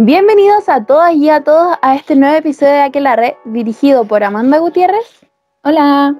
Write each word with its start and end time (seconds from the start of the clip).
Bienvenidos 0.00 0.68
a 0.68 0.84
todas 0.84 1.12
y 1.16 1.28
a 1.28 1.42
todos 1.42 1.76
a 1.82 1.96
este 1.96 2.14
nuevo 2.14 2.36
episodio 2.36 2.70
de 2.72 2.82
Aquelarre, 2.82 3.36
dirigido 3.44 4.04
por 4.04 4.22
Amanda 4.22 4.58
Gutiérrez. 4.58 5.26
Hola. 5.64 6.14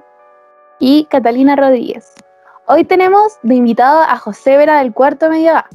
Y 0.81 1.05
Catalina 1.05 1.55
Rodríguez. 1.55 2.13
Hoy 2.67 2.83
tenemos 2.83 3.39
de 3.41 3.55
invitado 3.55 4.01
a 4.01 4.17
José 4.17 4.57
Vera 4.57 4.79
del 4.79 4.91
Cuarto 4.91 5.29
Medio 5.29 5.55
A. 5.55 5.69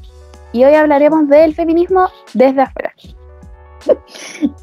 Y 0.52 0.64
hoy 0.64 0.74
hablaremos 0.74 1.30
del 1.30 1.54
feminismo 1.54 2.10
desde 2.34 2.60
afuera. 2.60 2.92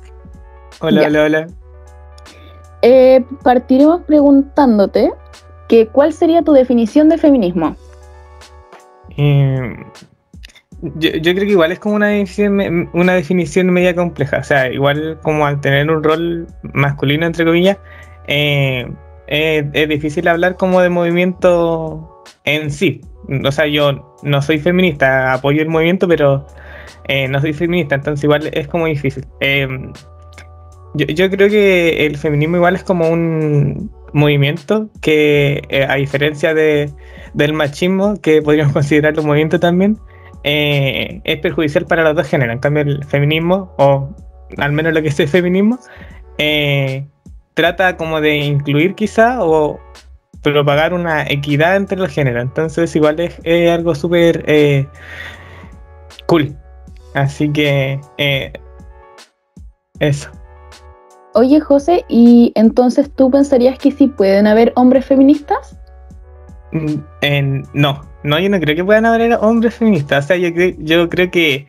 Hola, 0.81 1.07
hola, 1.07 1.23
hola. 1.23 1.47
Eh, 2.83 3.25
partiremos 3.41 4.01
preguntándote 4.03 5.11
que 5.67 5.87
cuál 5.87 6.13
sería 6.13 6.43
tu 6.43 6.53
definición 6.53 7.09
de 7.09 7.17
feminismo. 7.17 7.75
Eh, 9.17 9.75
yo, 10.81 11.11
creo 11.21 11.45
que 11.45 11.51
igual 11.51 11.71
es 11.71 11.79
como 11.79 11.95
una 11.95 12.07
definición, 12.07 12.89
una 12.93 13.13
definición 13.13 13.67
media 13.71 13.95
compleja. 13.95 14.37
O 14.39 14.43
sea, 14.43 14.71
igual 14.71 15.19
como 15.21 15.45
al 15.45 15.61
tener 15.61 15.89
un 15.91 16.03
rol 16.03 16.47
masculino, 16.73 17.25
entre 17.25 17.45
comillas, 17.45 17.77
eh, 18.27 18.87
es 19.27 19.89
difícil 19.89 20.27
hablar 20.27 20.55
como 20.55 20.81
de 20.81 20.89
movimiento 20.89 22.23
en 22.45 22.71
sí. 22.71 23.01
O 23.45 23.51
sea, 23.51 23.67
yo 23.67 24.17
no 24.23 24.41
soy 24.41 24.59
feminista, 24.59 25.33
apoyo 25.33 25.61
el 25.61 25.69
movimiento, 25.69 26.07
pero 26.07 26.47
eh, 27.07 27.27
no 27.27 27.39
soy 27.39 27.53
feminista, 27.53 27.95
entonces 27.95 28.23
igual 28.23 28.49
es 28.51 28.67
como 28.67 28.87
difícil. 28.87 29.25
Eh, 29.39 29.67
yo, 30.95 31.29
creo 31.29 31.47
que 31.49 32.05
el 32.05 32.17
feminismo 32.17 32.57
igual 32.57 32.75
es 32.75 32.83
como 32.83 33.07
un 33.07 33.91
movimiento 34.13 34.89
que, 35.01 35.85
a 35.87 35.95
diferencia 35.95 36.53
de, 36.53 36.89
del 37.33 37.53
machismo, 37.53 38.19
que 38.19 38.41
podríamos 38.41 38.73
considerarlo 38.73 39.21
un 39.21 39.27
movimiento 39.27 39.59
también, 39.59 39.97
eh, 40.43 41.21
es 41.23 41.39
perjudicial 41.39 41.85
para 41.85 42.03
los 42.03 42.15
dos 42.15 42.27
géneros. 42.27 42.53
En 42.53 42.59
cambio, 42.59 42.83
el 42.83 43.03
feminismo, 43.05 43.73
o 43.77 44.09
al 44.57 44.71
menos 44.71 44.93
lo 44.93 45.01
que 45.01 45.07
es 45.09 45.19
el 45.19 45.27
feminismo, 45.27 45.79
eh, 46.37 47.05
trata 47.53 47.97
como 47.97 48.21
de 48.21 48.37
incluir 48.37 48.95
quizá 48.95 49.43
o 49.43 49.79
propagar 50.41 50.93
una 50.93 51.23
equidad 51.23 51.75
entre 51.75 51.97
los 51.97 52.09
géneros. 52.11 52.43
Entonces, 52.43 52.95
igual 52.95 53.19
es, 53.19 53.39
algo 53.71 53.93
súper 53.95 54.43
eh, 54.47 54.87
cool. 56.25 56.55
Así 57.13 57.49
que 57.51 57.99
eso. 59.99 60.31
Oye, 61.33 61.59
José, 61.59 62.03
¿y 62.09 62.51
entonces 62.55 63.09
tú 63.13 63.29
pensarías 63.31 63.77
que 63.77 63.91
sí 63.91 64.07
pueden 64.07 64.47
haber 64.47 64.73
hombres 64.75 65.05
feministas? 65.05 65.77
Mm, 66.71 67.63
no, 67.73 68.01
no, 68.23 68.39
yo 68.39 68.49
no 68.49 68.59
creo 68.59 68.75
que 68.75 68.83
puedan 68.83 69.05
haber 69.05 69.33
hombres 69.41 69.75
feministas. 69.75 70.25
O 70.25 70.27
sea, 70.27 70.37
yo, 70.37 70.53
creo, 70.53 70.73
yo 70.77 71.09
creo 71.09 71.31
que 71.31 71.67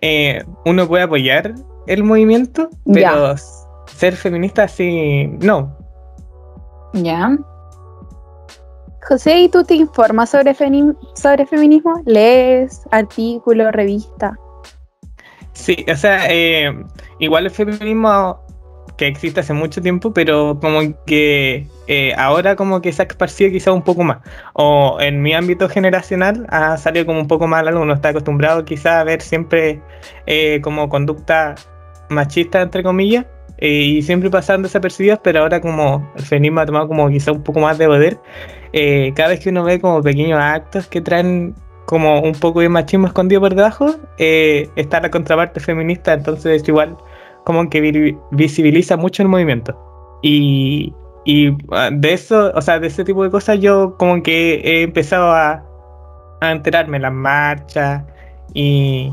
eh, 0.00 0.44
uno 0.64 0.86
puede 0.86 1.04
apoyar 1.04 1.54
el 1.86 2.04
movimiento, 2.04 2.70
pero 2.92 3.34
ser 3.86 4.14
feminista 4.14 4.68
sí, 4.68 5.26
no. 5.40 5.76
Ya. 6.92 7.36
José, 9.08 9.40
¿y 9.40 9.48
tú 9.48 9.64
te 9.64 9.74
informas 9.74 10.30
sobre, 10.30 10.54
sobre 10.54 11.46
feminismo? 11.46 12.02
¿Lees 12.04 12.82
artículos, 12.90 13.72
revista? 13.72 14.38
Sí, 15.52 15.84
o 15.90 15.96
sea, 15.96 16.26
eh, 16.28 16.70
igual 17.18 17.46
el 17.46 17.50
feminismo 17.50 18.38
que 18.98 19.06
existe 19.06 19.40
hace 19.40 19.54
mucho 19.54 19.80
tiempo, 19.80 20.12
pero 20.12 20.58
como 20.60 20.80
que 21.06 21.66
eh, 21.86 22.12
ahora 22.18 22.56
como 22.56 22.82
que 22.82 22.92
se 22.92 23.02
ha 23.02 23.04
esparcido 23.06 23.50
quizá 23.52 23.72
un 23.72 23.82
poco 23.82 24.02
más. 24.02 24.18
O 24.54 24.98
en 25.00 25.22
mi 25.22 25.32
ámbito 25.32 25.68
generacional 25.68 26.46
ha 26.50 26.76
salido 26.76 27.06
como 27.06 27.20
un 27.20 27.28
poco 27.28 27.46
más 27.46 27.66
algo, 27.66 27.80
uno 27.80 27.94
está 27.94 28.10
acostumbrado 28.10 28.64
quizá 28.64 29.00
a 29.00 29.04
ver 29.04 29.22
siempre 29.22 29.80
eh, 30.26 30.60
como 30.62 30.88
conducta 30.88 31.54
machista, 32.10 32.60
entre 32.60 32.82
comillas, 32.82 33.24
eh, 33.58 33.68
y 33.68 34.02
siempre 34.02 34.30
pasando 34.30 34.66
desapercibidas, 34.66 35.20
pero 35.22 35.40
ahora 35.40 35.60
como 35.60 36.10
el 36.16 36.24
feminismo 36.24 36.60
ha 36.60 36.66
tomado 36.66 36.88
como 36.88 37.08
quizá 37.08 37.30
un 37.32 37.44
poco 37.44 37.60
más 37.60 37.78
de 37.78 37.86
poder, 37.86 38.18
cada 39.14 39.30
vez 39.30 39.40
que 39.40 39.50
uno 39.50 39.64
ve 39.64 39.80
como 39.80 40.02
pequeños 40.02 40.40
actos 40.40 40.88
que 40.88 41.00
traen 41.00 41.54
como 41.86 42.20
un 42.20 42.32
poco 42.32 42.60
de 42.60 42.68
machismo 42.68 43.06
escondido 43.06 43.40
por 43.40 43.54
debajo, 43.54 43.94
está 44.18 45.00
la 45.00 45.10
contraparte 45.10 45.60
feminista, 45.60 46.14
entonces 46.14 46.66
igual 46.68 46.96
como 47.48 47.70
que 47.70 48.14
visibiliza 48.30 48.98
mucho 48.98 49.22
el 49.22 49.28
movimiento. 49.30 49.74
Y, 50.20 50.92
ah, 51.70 51.88
de 51.90 52.12
eso, 52.12 52.52
o 52.54 52.60
sea, 52.60 52.78
de 52.78 52.88
ese 52.88 53.04
tipo 53.04 53.24
de 53.24 53.30
cosas 53.30 53.58
yo 53.58 53.96
como 53.96 54.22
que 54.22 54.56
he 54.56 54.82
empezado 54.82 55.32
a, 55.32 55.64
enterarme 56.42 56.98
en 56.98 57.04
las 57.04 57.12
marchas 57.14 58.04
y, 58.52 59.10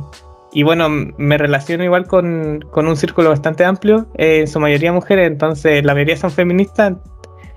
bueno, 0.65 0.89
me 0.89 1.37
relaciono 1.37 1.85
igual 1.85 2.07
con, 2.07 2.65
un 2.75 2.97
círculo 2.97 3.29
bastante 3.29 3.63
amplio, 3.63 4.05
eh, 4.17 4.41
en 4.41 4.47
su 4.49 4.59
mayoría 4.59 4.91
mujeres, 4.91 5.27
entonces 5.27 5.85
la 5.85 5.93
mayoría 5.93 6.17
son 6.17 6.29
feministas 6.29 6.95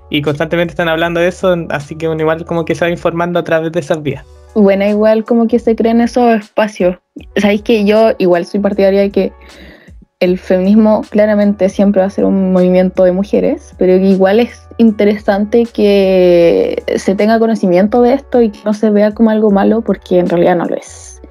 y 0.09 0.21
constantemente 0.21 0.71
están 0.71 0.87
hablando 0.87 1.19
de 1.19 1.27
eso, 1.27 1.57
así 1.71 1.97
que 1.97 2.05
igual 2.05 2.45
como 2.45 2.63
que 2.63 2.73
se 2.73 2.85
va 2.85 2.89
informando 2.89 3.37
a 3.37 3.43
través 3.43 3.73
de 3.73 3.81
esas 3.81 4.01
vías. 4.01 4.25
Bueno, 4.55 4.87
igual 4.87 5.25
como 5.25 5.45
que 5.49 5.59
se 5.59 5.75
creen 5.75 5.99
esos 5.99 6.39
espacios. 6.39 6.97
Sabéis 7.35 7.63
que 7.63 7.83
yo 7.83 8.11
igual 8.17 8.45
soy 8.45 8.61
partidaria 8.61 9.01
de 9.01 9.09
que 9.11 9.33
el 10.19 10.37
feminismo 10.37 11.01
claramente 11.09 11.69
siempre 11.69 12.01
va 12.01 12.07
a 12.07 12.09
ser 12.09 12.25
un 12.25 12.51
movimiento 12.51 13.03
de 13.03 13.13
mujeres, 13.13 13.73
pero 13.77 13.95
igual 13.95 14.41
es 14.41 14.67
interesante 14.77 15.65
que 15.65 16.83
se 16.97 17.15
tenga 17.15 17.39
conocimiento 17.39 18.01
de 18.01 18.13
esto 18.13 18.41
y 18.41 18.49
que 18.49 18.59
no 18.65 18.73
se 18.73 18.89
vea 18.89 19.13
como 19.13 19.29
algo 19.29 19.49
malo 19.49 19.81
porque 19.81 20.19
en 20.19 20.27
realidad 20.27 20.57
no 20.57 20.65
lo 20.65 20.75
es. 20.75 21.21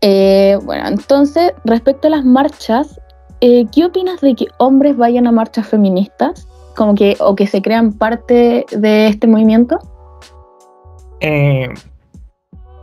Eh, 0.00 0.58
bueno, 0.64 0.88
entonces, 0.88 1.52
respecto 1.64 2.08
a 2.08 2.10
las 2.10 2.24
marchas, 2.24 3.00
eh, 3.42 3.66
¿qué 3.70 3.84
opinas 3.84 4.20
de 4.22 4.34
que 4.34 4.46
hombres 4.58 4.96
vayan 4.96 5.26
a 5.26 5.32
marchas 5.32 5.66
feministas? 5.66 6.48
Como 6.76 6.94
que, 6.94 7.16
o 7.20 7.36
que 7.36 7.46
se 7.46 7.60
crean 7.60 7.92
parte 7.92 8.64
de 8.70 9.08
este 9.08 9.26
movimiento? 9.26 9.78
Eh, 11.20 11.68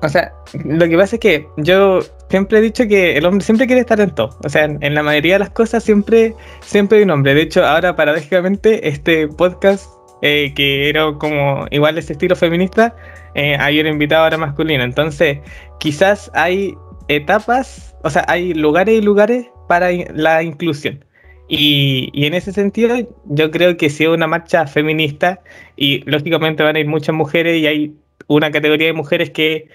o 0.03 0.09
sea, 0.09 0.31
lo 0.63 0.88
que 0.88 0.97
pasa 0.97 1.16
es 1.16 1.19
que 1.19 1.47
yo 1.57 2.00
siempre 2.31 2.59
he 2.59 2.62
dicho 2.62 2.88
que 2.88 3.18
el 3.18 3.25
hombre 3.25 3.44
siempre 3.44 3.68
quiere 3.68 3.81
estar 3.81 4.00
en 4.00 4.09
todo. 4.16 4.38
O 4.44 4.50
sea, 4.50 4.64
en, 4.64 4.94
la 4.96 5.03
mayoría 5.03 5.34
de 5.34 5.40
las 5.40 5.50
cosas 5.50 5.84
siempre, 5.84 6.34
siempre 6.62 6.97
hay 6.97 7.03
un 7.03 7.12
hombre. 7.12 7.34
De 7.36 7.42
hecho, 7.42 7.64
ahora 7.66 7.96
paradójicamente 7.96 8.88
este 8.88 9.28
podcast, 9.28 9.92
eh, 10.22 10.53
que 10.56 10.90
era 10.90 11.14
como 11.19 11.66
igual 11.72 11.97
ese 11.97 12.14
estilo 12.14 12.38
feminista, 12.38 12.96
eh, 13.36 13.58
hay 13.59 13.81
un 13.81 13.88
invitado 13.88 14.24
ahora 14.24 14.38
masculino. 14.38 14.84
Entonces, 14.84 15.40
quizás 15.80 16.31
hay 16.34 16.74
etapas, 17.09 17.96
o 18.03 18.09
sea, 18.09 18.24
hay 18.30 18.53
lugares 18.53 18.96
y 18.96 19.02
lugares 19.02 19.48
para 19.68 19.90
la 20.13 20.42
inclusión. 20.42 21.03
Y, 21.50 22.09
y, 22.13 22.28
en 22.28 22.34
ese 22.34 22.53
sentido, 22.53 22.96
yo 23.25 23.52
creo 23.52 23.75
que 23.75 23.90
si 23.90 24.06
es 24.06 24.09
una 24.09 24.25
marcha 24.25 24.68
feminista, 24.68 25.42
y 25.75 26.00
lógicamente 26.09 26.63
van 26.63 26.78
a 26.78 26.80
ir 26.80 26.88
muchas 26.88 27.13
mujeres 27.13 27.58
y 27.58 27.68
hay 27.68 27.94
una 28.28 28.52
categoría 28.52 28.88
de 28.88 28.94
mujeres 28.94 29.31
que 29.31 29.68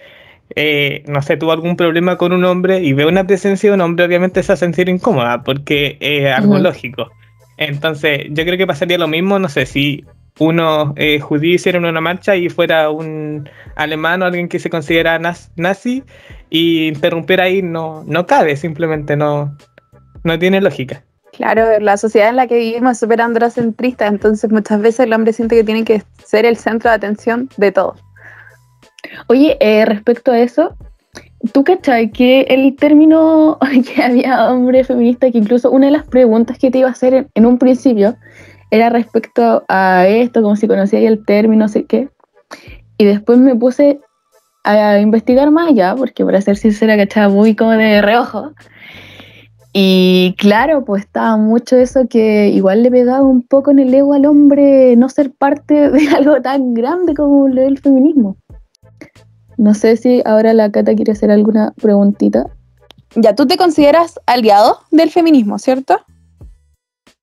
eh, 0.54 1.02
no 1.06 1.22
sé, 1.22 1.36
tuvo 1.36 1.52
algún 1.52 1.76
problema 1.76 2.16
con 2.16 2.32
un 2.32 2.44
hombre 2.44 2.80
y 2.80 2.92
ve 2.92 3.06
una 3.06 3.26
presencia 3.26 3.70
de 3.70 3.74
un 3.74 3.80
hombre, 3.80 4.04
obviamente 4.04 4.42
se 4.42 4.48
va 4.48 4.54
a 4.54 4.58
sentir 4.58 4.88
incómoda 4.88 5.42
porque 5.42 5.96
es 6.00 6.32
algo 6.32 6.58
lógico. 6.58 7.10
Entonces, 7.56 8.26
yo 8.30 8.44
creo 8.44 8.58
que 8.58 8.66
pasaría 8.66 8.98
lo 8.98 9.08
mismo, 9.08 9.38
no 9.38 9.48
sé, 9.48 9.66
si 9.66 10.04
uno 10.38 10.92
eh, 10.96 11.18
judío 11.20 11.54
hiciera 11.54 11.78
una 11.78 12.00
marcha 12.00 12.36
y 12.36 12.48
fuera 12.48 12.90
un 12.90 13.48
alemán 13.74 14.22
o 14.22 14.26
alguien 14.26 14.48
que 14.48 14.58
se 14.58 14.68
considera 14.68 15.18
nazi 15.56 16.04
y 16.50 16.88
interrumpiera 16.88 17.44
ahí, 17.44 17.62
no, 17.62 18.04
no 18.06 18.26
cabe, 18.26 18.56
simplemente 18.56 19.16
no, 19.16 19.56
no 20.24 20.38
tiene 20.38 20.60
lógica. 20.60 21.02
Claro, 21.32 21.78
la 21.80 21.96
sociedad 21.96 22.30
en 22.30 22.36
la 22.36 22.46
que 22.46 22.58
vivimos 22.58 22.92
es 22.92 22.98
súper 22.98 23.20
androcentrista, 23.20 24.06
entonces 24.06 24.50
muchas 24.50 24.80
veces 24.80 25.00
el 25.00 25.12
hombre 25.12 25.32
siente 25.32 25.56
que 25.56 25.64
tiene 25.64 25.84
que 25.84 26.02
ser 26.24 26.46
el 26.46 26.56
centro 26.56 26.90
de 26.90 26.96
atención 26.96 27.50
de 27.56 27.72
todo. 27.72 27.96
Oye, 29.28 29.56
eh, 29.60 29.84
respecto 29.84 30.32
a 30.32 30.38
eso, 30.38 30.74
¿tú 31.52 31.64
cachai 31.64 32.10
que 32.10 32.42
el 32.42 32.76
término 32.76 33.58
que 33.94 34.02
había 34.02 34.50
hombre 34.50 34.84
feminista, 34.84 35.30
que 35.30 35.38
incluso 35.38 35.70
una 35.70 35.86
de 35.86 35.92
las 35.92 36.06
preguntas 36.06 36.58
que 36.58 36.70
te 36.70 36.78
iba 36.78 36.88
a 36.88 36.92
hacer 36.92 37.28
en, 37.34 37.46
un 37.46 37.58
principio 37.58 38.16
era 38.70 38.90
respecto 38.90 39.64
a 39.68 40.06
esto, 40.08 40.42
como 40.42 40.56
si 40.56 40.66
conocía 40.66 40.98
el 41.00 41.24
término, 41.24 41.64
no 41.64 41.68
sé 41.68 41.84
qué, 41.84 42.08
y 42.98 43.04
después 43.04 43.38
me 43.38 43.54
puse 43.54 44.00
a 44.64 44.98
investigar 44.98 45.50
más 45.52 45.72
ya, 45.74 45.94
porque 45.94 46.24
para 46.24 46.40
ser 46.40 46.56
sincera, 46.56 46.96
cachaba 46.96 47.28
muy 47.32 47.54
como 47.54 47.70
de 47.70 48.02
reojo. 48.02 48.52
Y 49.72 50.34
claro, 50.38 50.84
pues 50.86 51.04
estaba 51.04 51.36
mucho 51.36 51.76
eso 51.76 52.08
que 52.08 52.48
igual 52.48 52.82
le 52.82 52.90
pegaba 52.90 53.20
un 53.20 53.42
poco 53.42 53.70
en 53.70 53.78
el 53.78 53.92
ego 53.92 54.14
al 54.14 54.24
hombre 54.24 54.96
no 54.96 55.10
ser 55.10 55.30
parte 55.32 55.90
de 55.90 56.08
algo 56.16 56.40
tan 56.40 56.72
grande 56.72 57.14
como 57.14 57.46
el 57.46 57.78
feminismo. 57.78 58.38
No 59.56 59.74
sé 59.74 59.96
si 59.96 60.22
ahora 60.24 60.52
la 60.52 60.70
Cata 60.70 60.94
quiere 60.94 61.12
hacer 61.12 61.30
alguna 61.30 61.72
preguntita. 61.80 62.46
Ya, 63.14 63.34
tú 63.34 63.46
te 63.46 63.56
consideras 63.56 64.20
aliado 64.26 64.80
del 64.90 65.10
feminismo, 65.10 65.58
¿cierto? 65.58 66.00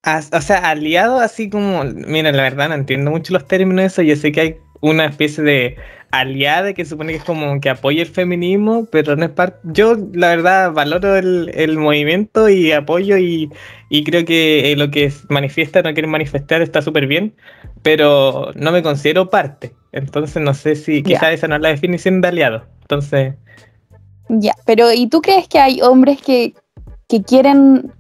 o 0.06 0.42
sea, 0.42 0.58
aliado 0.70 1.20
así 1.20 1.50
como, 1.50 1.84
mira, 1.86 2.32
la 2.32 2.44
verdad 2.44 2.70
no 2.70 2.76
entiendo 2.76 3.12
mucho 3.12 3.32
los 3.32 3.48
términos 3.48 3.84
de 3.84 3.86
eso, 3.86 4.02
yo 4.02 4.16
sé 4.18 4.34
que 4.34 4.42
hay 4.42 4.58
una 4.84 5.06
especie 5.06 5.44
de 5.44 5.78
aliada 6.12 6.74
que 6.74 6.84
supone 6.84 7.14
que 7.14 7.20
es 7.20 7.24
como 7.24 7.60
que 7.62 7.70
apoya 7.70 8.02
el 8.02 8.10
feminismo, 8.10 8.86
pero 8.92 9.16
no 9.16 9.26
es 9.26 9.32
parte. 9.32 9.58
Yo, 9.64 9.96
la 10.14 10.28
verdad, 10.28 10.74
valoro 10.74 11.16
el, 11.16 11.78
movimiento 11.78 12.50
y 12.50 12.74
apoyo 12.74 13.18
y, 13.18 13.50
creo 14.06 14.26
que 14.26 14.72
eh, 14.72 14.76
lo 14.76 14.92
que 14.92 15.12
manifiesta, 15.30 15.82
no 15.82 15.94
quieren 15.94 16.12
manifestar, 16.12 16.62
está 16.62 16.82
súper 16.82 17.08
bien, 17.08 17.34
pero 17.82 18.52
no 18.56 18.74
me 18.74 18.84
considero 18.84 19.30
parte. 19.30 19.74
Entonces, 19.94 20.44
no 20.44 20.54
sé 20.54 20.76
si 20.76 21.02
quizás 21.02 21.34
esa 21.34 21.48
no 21.48 21.56
es 21.56 21.62
la 21.62 21.70
definición 21.70 22.20
de 22.20 22.28
aliado. 22.28 22.66
Entonces. 22.82 23.36
Ya, 24.28 24.54
pero 24.66 24.92
¿y 24.92 25.08
tú 25.08 25.22
crees 25.22 25.48
que 25.48 25.60
hay 25.60 25.82
hombres 25.82 26.22
que, 26.22 26.54
que 27.08 27.24
quieren 27.24 27.94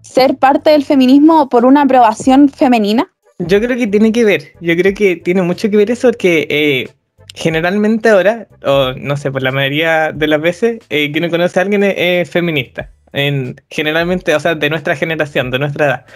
ser 0.00 0.38
parte 0.38 0.70
del 0.70 0.84
feminismo 0.84 1.50
por 1.50 1.66
una 1.66 1.82
aprobación 1.82 2.48
femenina? 2.48 3.13
Yo 3.38 3.60
creo 3.60 3.76
que 3.76 3.88
tiene 3.88 4.12
que 4.12 4.24
ver, 4.24 4.52
yo 4.60 4.76
creo 4.76 4.94
que 4.94 5.16
tiene 5.16 5.42
mucho 5.42 5.68
que 5.68 5.76
ver 5.76 5.90
eso 5.90 6.08
porque 6.08 6.46
eh, 6.48 6.88
generalmente 7.34 8.08
ahora, 8.08 8.46
o 8.64 8.92
no 8.92 9.16
sé, 9.16 9.32
por 9.32 9.42
la 9.42 9.50
mayoría 9.50 10.12
de 10.12 10.28
las 10.28 10.40
veces, 10.40 10.78
eh, 10.88 11.10
quien 11.10 11.28
conoce 11.30 11.58
a 11.58 11.62
alguien 11.62 11.82
es, 11.82 12.30
feminista. 12.30 12.92
En, 13.12 13.56
generalmente, 13.70 14.34
o 14.34 14.40
sea, 14.40 14.54
de 14.54 14.70
nuestra 14.70 14.94
generación, 14.94 15.50
de 15.50 15.58
nuestra 15.58 15.86
edad. 15.86 16.06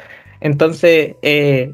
Entonces, 0.41 1.17
eh, 1.23 1.73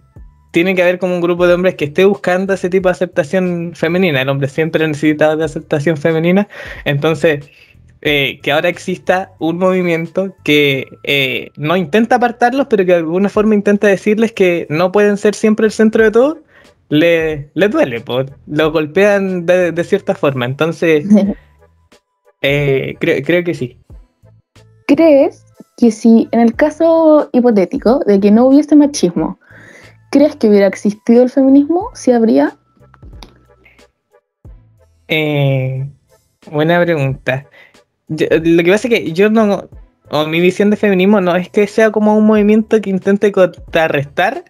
tiene 0.53 0.75
que 0.75 0.83
haber 0.83 0.99
como 0.99 1.15
un 1.15 1.21
grupo 1.21 1.47
de 1.47 1.55
hombres 1.55 1.75
que 1.75 1.87
esté 1.87 2.07
buscando 2.07 2.55
ese 2.55 2.71
tipo 2.71 2.89
de 2.89 2.93
aceptación 2.93 3.73
femenina. 3.75 4.23
El 4.23 4.31
hombre 4.31 4.49
siempre 4.49 4.85
ha 4.85 4.89
necesitado 4.89 5.37
de 5.37 5.45
aceptación 5.45 5.99
femenina. 5.99 6.49
Entonces, 6.87 7.51
eh, 8.07 8.39
que 8.43 8.53
ahora 8.53 8.69
exista 8.69 9.33
un 9.39 9.57
movimiento 9.57 10.37
que 10.45 10.89
eh, 11.05 11.49
no 11.57 11.75
intenta 11.75 12.17
apartarlos, 12.17 12.67
pero 12.67 12.85
que 12.85 12.93
de 12.93 12.99
alguna 12.99 13.31
forma 13.31 13.55
intenta 13.55 13.87
decirles 13.87 14.31
que 14.33 14.67
no 14.69 14.93
pueden 14.93 15.17
ser 15.17 15.35
siempre 15.35 15.65
el 15.65 15.73
centro 15.73 16.05
de 16.05 16.11
todo, 16.11 16.39
le, 16.91 17.51
duele, 17.55 18.03
pues, 18.03 18.27
lo 18.47 18.71
golpean 18.73 19.47
de, 19.47 19.85
cierta 19.85 20.15
forma. 20.15 20.45
Entonces, 20.45 21.07
eh, 22.43 22.95
creo, 23.01 23.43
que 23.43 23.55
sí. 23.55 23.79
¿Crees 24.87 25.47
que 25.79 25.91
si 25.91 26.29
en 26.31 26.41
el 26.41 26.55
caso 26.55 27.31
hipotético 27.33 28.01
de 28.01 28.21
que 28.21 28.31
no 28.31 28.45
hubiese 28.45 28.77
machismo, 28.77 29.39
¿crees 30.11 30.37
que 30.37 30.49
hubiera 30.49 30.67
existido 30.67 31.23
el 31.23 31.31
feminismo? 31.31 31.89
¿Si 31.95 32.13
habría? 32.13 32.55
buena 36.51 36.83
pregunta 36.83 37.47
lo 38.09 38.63
que 38.63 38.71
pasa 38.71 38.89
es 38.89 38.95
que 38.95 39.13
yo 39.13 39.31
no, 39.31 39.69
o 40.11 40.27
mi 40.27 40.41
visión 40.41 40.71
de 40.71 40.77
feminismo 40.77 41.21
no 41.21 41.35
es 41.37 41.49
que 41.49 41.67
sea 41.67 41.91
como 41.91 42.17
un 42.17 42.27
movimiento 42.27 42.81
que 42.81 42.91
intente 42.91 43.33
contrarrestar 43.33 44.45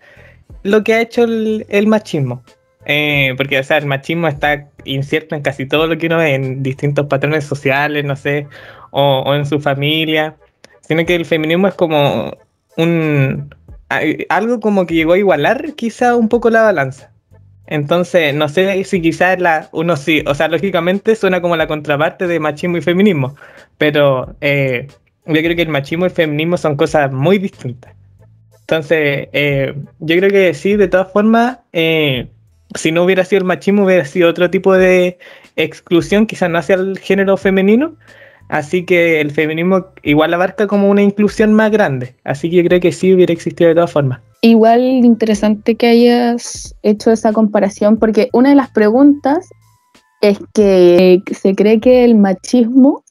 lo 0.62 0.82
que 0.82 0.94
ha 0.94 1.00
hecho 1.00 1.24
el, 1.24 1.86
machismo. 1.86 2.42
Eh, 2.86 3.34
porque, 3.36 3.58
o 3.58 3.64
sea, 3.64 3.78
el 3.78 3.86
machismo 3.86 4.28
está 4.28 4.68
incierto 4.84 5.34
en 5.34 5.42
casi 5.42 5.66
todo 5.66 5.86
lo 5.86 5.96
que 5.96 6.06
uno 6.06 6.18
ve, 6.18 6.34
en 6.34 6.62
distintos 6.62 7.06
patrones 7.06 7.44
sociales, 7.44 8.04
no 8.04 8.16
sé, 8.16 8.46
o, 8.90 9.34
en 9.34 9.46
su 9.46 9.60
familia, 9.60 10.36
sino 10.80 11.04
que 11.06 11.14
el 11.14 11.24
feminismo 11.24 11.68
es 11.68 11.74
como 11.74 12.36
un 12.76 13.54
algo 14.28 14.58
como 14.58 14.86
que 14.86 14.94
llegó 14.94 15.12
a 15.12 15.18
igualar 15.18 15.74
quizá 15.74 16.16
un 16.16 16.28
poco 16.28 16.50
la 16.50 16.62
balanza. 16.62 17.13
Entonces, 17.66 18.34
no 18.34 18.48
sé 18.48 18.84
si 18.84 19.00
quizás 19.00 19.40
la, 19.40 19.68
uno 19.72 19.96
sí, 19.96 20.22
o 20.26 20.34
sea, 20.34 20.48
lógicamente 20.48 21.16
suena 21.16 21.40
como 21.40 21.56
la 21.56 21.66
contraparte 21.66 22.26
de 22.26 22.40
machismo 22.40 22.76
y 22.76 22.82
feminismo, 22.82 23.36
pero 23.78 24.36
eh, 24.40 24.88
yo 25.26 25.32
creo 25.34 25.56
que 25.56 25.62
el 25.62 25.68
machismo 25.68 26.04
y 26.04 26.08
el 26.08 26.14
feminismo 26.14 26.56
son 26.58 26.76
cosas 26.76 27.10
muy 27.10 27.38
distintas. 27.38 27.94
Entonces, 28.60 29.28
eh, 29.32 29.74
yo 29.98 30.16
creo 30.16 30.30
que 30.30 30.54
sí, 30.54 30.76
de 30.76 30.88
todas 30.88 31.10
formas, 31.12 31.58
eh, 31.72 32.28
si 32.74 32.92
no 32.92 33.04
hubiera 33.04 33.24
sido 33.24 33.40
el 33.40 33.44
machismo, 33.44 33.84
hubiera 33.84 34.04
sido 34.04 34.28
otro 34.28 34.50
tipo 34.50 34.74
de 34.74 35.18
exclusión, 35.56 36.26
quizás 36.26 36.50
no 36.50 36.58
hacia 36.58 36.74
el 36.76 36.98
género 36.98 37.36
femenino, 37.36 37.96
así 38.48 38.84
que 38.84 39.20
el 39.20 39.30
feminismo 39.30 39.86
igual 40.02 40.34
abarca 40.34 40.66
como 40.66 40.90
una 40.90 41.02
inclusión 41.02 41.54
más 41.54 41.70
grande, 41.70 42.16
así 42.24 42.50
que 42.50 42.56
yo 42.56 42.64
creo 42.64 42.80
que 42.80 42.92
sí 42.92 43.14
hubiera 43.14 43.32
existido 43.32 43.68
de 43.68 43.74
todas 43.74 43.92
formas. 43.92 44.20
Igual 44.44 44.82
interesante 44.82 45.74
que 45.74 45.86
hayas 45.86 46.74
hecho 46.82 47.10
esa 47.10 47.32
comparación, 47.32 47.96
porque 47.96 48.28
una 48.34 48.50
de 48.50 48.54
las 48.54 48.68
preguntas 48.68 49.48
es 50.20 50.38
que 50.52 51.22
se 51.32 51.54
cree 51.54 51.80
que 51.80 52.04
el 52.04 52.14
machismo, 52.14 53.04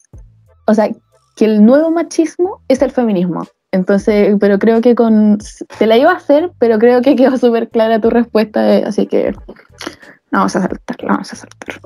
o 0.68 0.74
sea, 0.76 0.92
que 1.36 1.46
el 1.46 1.66
nuevo 1.66 1.90
machismo 1.90 2.62
es 2.68 2.84
el 2.84 2.92
feminismo. 2.92 3.48
Entonces, 3.72 4.38
pero 4.40 4.60
creo 4.60 4.82
que 4.82 4.94
con. 4.94 5.40
Te 5.80 5.88
la 5.88 5.98
iba 5.98 6.12
a 6.12 6.18
hacer, 6.18 6.52
pero 6.60 6.78
creo 6.78 7.02
que 7.02 7.16
quedó 7.16 7.36
súper 7.40 7.68
clara 7.68 8.00
tu 8.00 8.12
respuesta, 8.12 8.72
eh, 8.72 8.84
así 8.86 9.08
que. 9.08 9.34
Vamos 10.30 10.56
a 10.56 10.62
saltar, 10.62 10.98
vamos 11.02 11.34
a 11.34 11.36
saltar. 11.36 11.82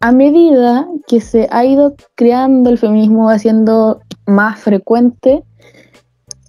A 0.00 0.10
medida 0.10 0.88
que 1.06 1.20
se 1.20 1.46
ha 1.52 1.64
ido 1.64 1.94
creando 2.16 2.68
el 2.68 2.78
feminismo, 2.78 3.30
haciendo 3.30 4.00
más 4.26 4.58
frecuente, 4.58 5.44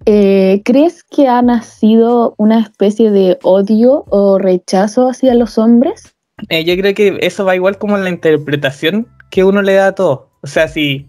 eh, 0.06 0.62
¿Crees 0.66 1.04
que 1.04 1.28
ha 1.28 1.42
nacido 1.42 2.36
una 2.38 2.60
especie 2.60 3.12
de 3.12 3.38
odio 3.44 4.06
o 4.10 4.38
rechazo 4.38 5.10
hacia 5.10 5.34
los 5.34 5.58
hombres? 5.58 6.16
Eh, 6.50 6.66
yo 6.66 6.76
creo 6.76 6.94
que 6.94 7.18
eso 7.22 7.46
va 7.46 7.56
igual 7.56 7.78
como 7.78 7.98
la 7.98 8.10
interpretación 8.10 9.08
que 9.30 9.44
uno 9.44 9.62
le 9.62 9.74
da 9.74 9.88
a 9.88 9.96
todo. 9.96 10.30
O 10.42 10.48
sea, 10.48 10.68
si, 10.68 11.08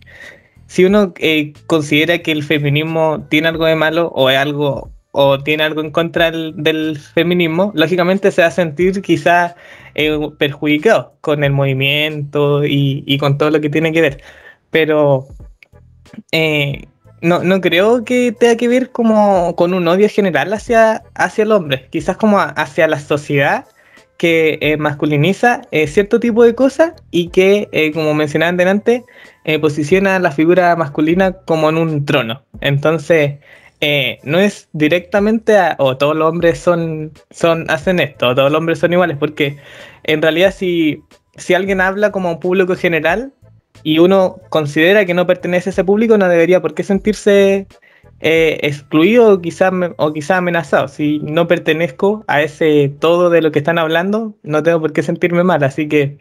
si 0.67 0.85
uno 0.85 1.13
eh, 1.19 1.53
considera 1.67 2.19
que 2.19 2.33
el 2.33 2.45
feminismo 2.45 3.27
tiene 3.29 3.49
algo 3.49 3.65
de 3.65 3.75
malo 3.75 4.13
o 4.15 4.31
es 4.31 4.39
algo 4.39 4.91
o 5.17 5.39
tiene 5.39 5.63
algo 5.63 5.81
en 5.81 5.91
contra 5.93 6.31
del, 6.33 6.99
feminismo, 6.99 7.73
lógicamente 7.77 8.33
se 8.33 8.43
va 8.43 8.49
a 8.49 8.51
sentir 8.51 9.01
quizás 9.01 9.55
perjudicado 10.39 11.15
con 11.21 11.45
el 11.45 11.53
movimiento 11.53 12.65
y, 12.65 13.17
con 13.19 13.39
todo 13.39 13.51
lo 13.51 13.61
que 13.61 13.71
tiene 13.71 13.93
que 13.93 14.01
ver. 14.01 14.23
Pero 14.71 15.29
no, 17.21 17.43
no 17.43 17.61
creo 17.61 18.05
que 18.05 18.33
tenga 18.33 18.57
que 18.57 18.69
ver 18.69 18.91
como 18.91 19.57
con 19.57 19.75
un 19.75 19.89
odio 19.89 20.09
general 20.09 20.53
hacia, 20.53 21.03
hacia 21.15 21.45
el 21.45 21.53
hombre, 21.53 21.89
quizás 21.91 22.17
como 22.17 22.39
hacia 22.39 22.87
la 22.87 23.01
sociedad 23.01 23.67
que 24.17 24.59
eh, 24.61 24.77
masculiniza 24.77 25.63
eh, 25.71 25.87
cierto 25.87 26.21
tipo 26.21 26.45
de 26.45 26.55
cosas 26.55 26.93
y 27.11 27.29
que, 27.29 27.69
eh, 27.73 27.93
como 27.93 28.15
mencionaba 28.15 28.71
antes, 28.71 29.03
posiciona 29.61 30.19
la 30.19 30.31
figura 30.31 30.75
masculina 30.77 31.33
como 31.33 31.69
en 31.69 31.77
un 31.77 32.05
trono. 32.07 32.43
Entonces, 32.61 33.35
no 34.23 34.39
es 34.39 34.69
directamente 34.73 35.59
a, 35.59 35.77
o 35.79 35.99
todos 35.99 36.17
los 36.17 36.31
hombres 36.31 36.59
son, 36.59 37.13
son, 37.31 37.69
hacen 37.69 38.01
esto, 38.01 38.29
o 38.29 38.35
todos 38.35 38.51
los 38.51 38.59
hombres 38.59 38.79
son 38.79 38.95
iguales, 38.95 39.19
porque 39.19 39.59
en 40.05 40.23
realidad 40.23 40.55
si, 40.57 41.03
si 41.37 41.53
alguien 41.53 41.83
habla 41.83 42.11
como 42.11 42.41
público 42.41 42.77
general, 42.77 43.35
y 43.85 43.99
uno 43.99 44.41
considera 44.49 45.05
que 45.05 45.15
no 45.15 45.27
pertenece 45.27 45.69
a 45.69 45.73
ese 45.73 45.85
público, 45.85 46.17
no 46.17 46.27
debería 46.27 46.63
por 46.63 46.75
qué 46.75 46.83
sentirse 46.83 47.69
eh, 48.21 48.59
excluido 48.63 49.39
o 49.99 50.13
quizás 50.13 50.39
amenazado. 50.39 50.89
Si 50.89 51.19
no 51.19 51.47
pertenezco 51.47 52.25
a 52.27 52.41
ese 52.41 52.91
todo 52.99 53.29
de 53.29 53.43
lo 53.43 53.53
que 53.53 53.59
están 53.59 53.79
hablando, 53.79 54.35
no 54.43 54.63
tengo 54.63 54.81
por 54.81 54.95
qué 54.95 55.03
sentirme 55.03 55.45
mal. 55.45 55.63
Así 55.63 55.87
que 55.87 56.19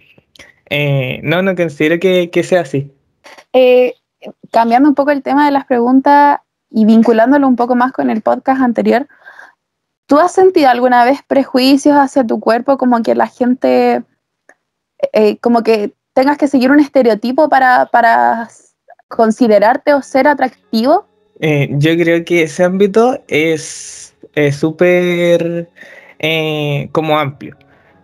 eh, 0.69 1.21
no, 1.23 1.41
no 1.41 1.55
considero 1.55 2.01
que, 2.01 2.43
sea 2.43 2.61
así. 2.61 2.91
Eh, 3.53 3.93
cambiando 4.51 4.89
un 4.89 4.95
poco 4.95 5.11
el 5.11 5.23
tema 5.23 5.45
de 5.45 5.51
las 5.51 5.65
preguntas 5.65 6.41
y 6.69 6.83
vinculándolo 6.83 7.47
un 7.47 7.55
poco 7.55 7.75
más 7.75 7.93
con 7.93 8.09
el 8.09 8.21
podcast 8.21 8.61
anterior, 8.61 9.07
¿tú 10.05 10.19
has 10.19 10.33
sentido 10.33 10.67
alguna 10.67 11.05
vez 11.05 11.21
prejuicios 11.25 11.95
hacia 11.95 12.27
tu 12.27 12.41
cuerpo 12.41 12.77
como 12.77 13.01
que 13.01 13.15
la 13.15 13.27
gente, 13.27 14.03
como 15.39 15.63
que 15.63 15.93
tengas 16.13 16.37
que 16.37 16.47
seguir 16.47 16.71
un 16.71 16.79
estereotipo 16.79 17.49
para, 17.49 17.87
para 17.87 18.49
considerarte 19.07 19.93
o 19.93 20.01
ser 20.01 20.27
atractivo? 20.27 21.05
Eh, 21.39 21.69
yo 21.71 21.95
creo 21.97 22.23
que 22.23 22.43
ese 22.43 22.63
ámbito 22.63 23.21
es 23.27 24.15
súper 24.51 25.69
eh, 26.19 26.89
como 26.91 27.19
amplio. 27.19 27.57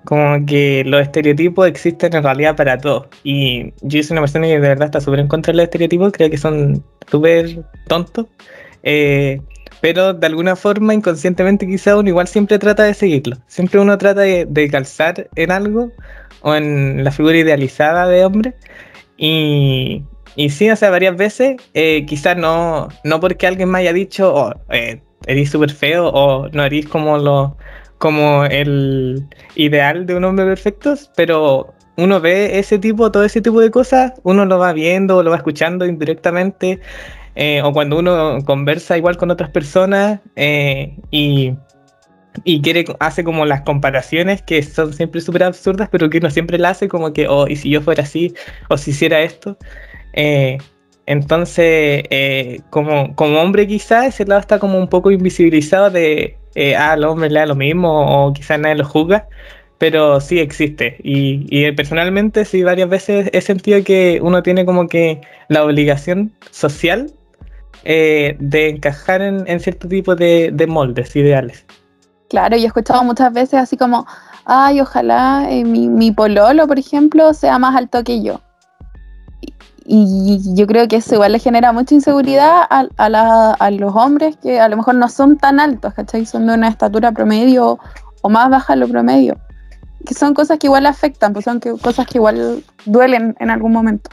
Como 0.05 0.45
que 0.45 0.83
los 0.85 1.01
estereotipos 1.01 1.67
existen 1.67 2.15
en 2.15 2.23
realidad 2.23 2.55
para 2.55 2.77
todos. 2.77 3.07
Y 3.23 3.73
yo 3.81 4.01
soy 4.01 4.15
una 4.15 4.21
persona 4.21 4.47
que 4.47 4.53
de 4.53 4.59
verdad 4.59 4.85
está 4.85 5.01
súper 5.01 5.19
en 5.19 5.27
contra 5.27 5.51
de 5.51 5.57
los 5.57 5.63
estereotipos, 5.65 6.11
creo 6.13 6.29
que 6.29 6.37
son 6.37 6.83
súper 7.09 7.63
tontos. 7.87 8.25
Eh, 8.83 9.41
pero 9.81 10.13
de 10.13 10.27
alguna 10.27 10.55
forma, 10.55 10.93
inconscientemente, 10.93 11.65
quizá 11.67 11.95
uno 11.95 12.09
igual 12.09 12.27
siempre 12.27 12.59
trata 12.59 12.83
de 12.83 12.93
seguirlo. 12.93 13.37
Siempre 13.47 13.79
uno 13.79 13.97
trata 13.97 14.21
de, 14.21 14.45
de 14.45 14.69
calzar 14.69 15.29
en 15.35 15.51
algo 15.51 15.91
o 16.41 16.55
en 16.55 17.03
la 17.03 17.11
figura 17.11 17.37
idealizada 17.37 18.07
de 18.07 18.25
hombre. 18.25 18.55
Y, 19.17 20.03
y 20.35 20.49
sí, 20.49 20.69
o 20.69 20.75
sea, 20.75 20.89
varias 20.89 21.17
veces, 21.17 21.57
eh, 21.73 22.05
quizás 22.05 22.37
no, 22.37 22.87
no 23.03 23.19
porque 23.19 23.47
alguien 23.47 23.69
me 23.69 23.79
haya 23.79 23.93
dicho, 23.93 24.33
oh, 24.33 24.53
eh, 24.69 25.01
eres 25.27 25.49
súper 25.49 25.71
feo 25.71 26.07
o 26.07 26.47
no 26.49 26.63
eres 26.63 26.87
como, 26.87 27.17
lo, 27.17 27.57
como 27.97 28.45
el 28.45 29.27
ideal 29.55 30.05
de 30.05 30.15
un 30.15 30.23
hombre 30.23 30.45
perfecto, 30.45 30.95
pero 31.15 31.73
uno 31.97 32.21
ve 32.21 32.57
ese 32.59 32.79
tipo, 32.79 33.11
todo 33.11 33.25
ese 33.25 33.41
tipo 33.41 33.59
de 33.59 33.71
cosas, 33.71 34.13
uno 34.23 34.45
lo 34.45 34.57
va 34.57 34.71
viendo 34.71 35.21
lo 35.21 35.31
va 35.31 35.37
escuchando 35.37 35.85
indirectamente, 35.85 36.79
eh, 37.35 37.61
o 37.61 37.73
cuando 37.73 37.99
uno 37.99 38.39
conversa 38.45 38.97
igual 38.97 39.17
con 39.17 39.31
otras 39.31 39.49
personas 39.49 40.21
y 41.11 41.53
y 42.43 42.61
quiere, 42.61 42.85
hace 42.99 43.23
como 43.23 43.45
las 43.45 43.61
comparaciones 43.61 44.41
que 44.41 44.61
son 44.63 44.93
siempre 44.93 45.21
súper 45.21 45.43
absurdas, 45.43 45.89
pero 45.91 46.09
que 46.09 46.19
uno 46.19 46.29
siempre 46.29 46.57
la 46.57 46.69
hace 46.69 46.87
como 46.87 47.13
que, 47.13 47.27
oh, 47.27 47.47
y 47.47 47.55
si 47.55 47.69
yo 47.69 47.81
fuera 47.81 48.03
así, 48.03 48.33
o 48.69 48.77
si 48.77 48.91
hiciera 48.91 49.21
esto. 49.21 49.57
Eh, 50.13 50.57
entonces, 51.05 52.03
eh, 52.09 52.61
como, 52.69 53.15
como 53.15 53.39
hombre 53.41 53.67
quizás 53.67 54.07
ese 54.07 54.25
lado 54.25 54.41
está 54.41 54.59
como 54.59 54.77
un 54.77 54.87
poco 54.89 55.11
invisibilizado 55.11 55.89
de, 55.89 56.37
eh, 56.55 56.75
ah, 56.75 56.93
al 56.93 57.03
hombre 57.03 57.29
le 57.29 57.39
da 57.39 57.45
lo 57.47 57.55
mismo, 57.55 58.27
o 58.27 58.33
quizás 58.33 58.59
nadie 58.59 58.75
lo 58.75 58.85
juzga, 58.85 59.27
pero 59.77 60.19
sí 60.21 60.39
existe. 60.39 60.97
Y, 61.03 61.45
y, 61.49 61.71
personalmente 61.71 62.45
sí 62.45 62.63
varias 62.63 62.89
veces 62.89 63.29
he 63.33 63.41
sentido 63.41 63.83
que 63.83 64.19
uno 64.21 64.43
tiene 64.43 64.65
como 64.65 64.87
que 64.87 65.21
la 65.47 65.63
obligación 65.63 66.33
social 66.51 67.11
de 67.83 68.69
encajar 68.69 69.21
en, 69.21 69.59
cierto 69.61 69.87
tipo 69.87 70.15
de, 70.15 70.51
de 70.53 70.67
moldes 70.67 71.15
ideales. 71.15 71.65
Claro, 72.29 72.55
y 72.55 72.63
he 72.63 72.67
escuchado 72.67 73.03
muchas 73.03 73.33
veces 73.33 73.55
así 73.55 73.75
como, 73.75 74.05
ay, 74.45 74.79
ojalá 74.81 75.47
eh, 75.49 75.63
mi, 75.63 76.11
pololo, 76.11 76.67
por 76.67 76.77
ejemplo, 76.77 77.33
sea 77.33 77.57
más 77.57 77.75
alto 77.75 78.03
que 78.03 78.21
yo. 78.21 78.39
Y, 79.85 80.39
yo 80.53 80.67
creo 80.67 80.87
que 80.87 80.97
eso 80.97 81.15
igual 81.15 81.31
le 81.31 81.39
genera 81.39 81.71
mucha 81.71 81.95
inseguridad 81.95 82.61
a, 82.69 82.85
a, 83.59 83.71
los 83.71 83.95
hombres 83.95 84.37
que 84.37 84.59
a 84.59 84.69
lo 84.69 84.77
mejor 84.77 84.93
no 84.95 85.09
son 85.09 85.37
tan 85.37 85.59
altos, 85.59 85.95
¿cachai? 85.95 86.27
Son 86.27 86.45
de 86.45 86.53
una 86.53 86.67
estatura 86.67 87.11
promedio 87.11 87.79
o 88.21 88.29
más 88.29 88.49
baja 88.51 88.73
de 88.73 88.81
lo 88.81 88.87
promedio. 88.87 89.37
Que 90.05 90.13
son 90.13 90.35
cosas 90.35 90.59
que 90.59 90.67
igual 90.67 90.85
afectan, 90.85 91.33
pues 91.33 91.45
son 91.45 91.59
cosas 91.59 92.05
que 92.05 92.19
igual 92.19 92.63
duelen 92.85 93.35
en 93.39 93.49
algún 93.49 93.71
momento. 93.71 94.11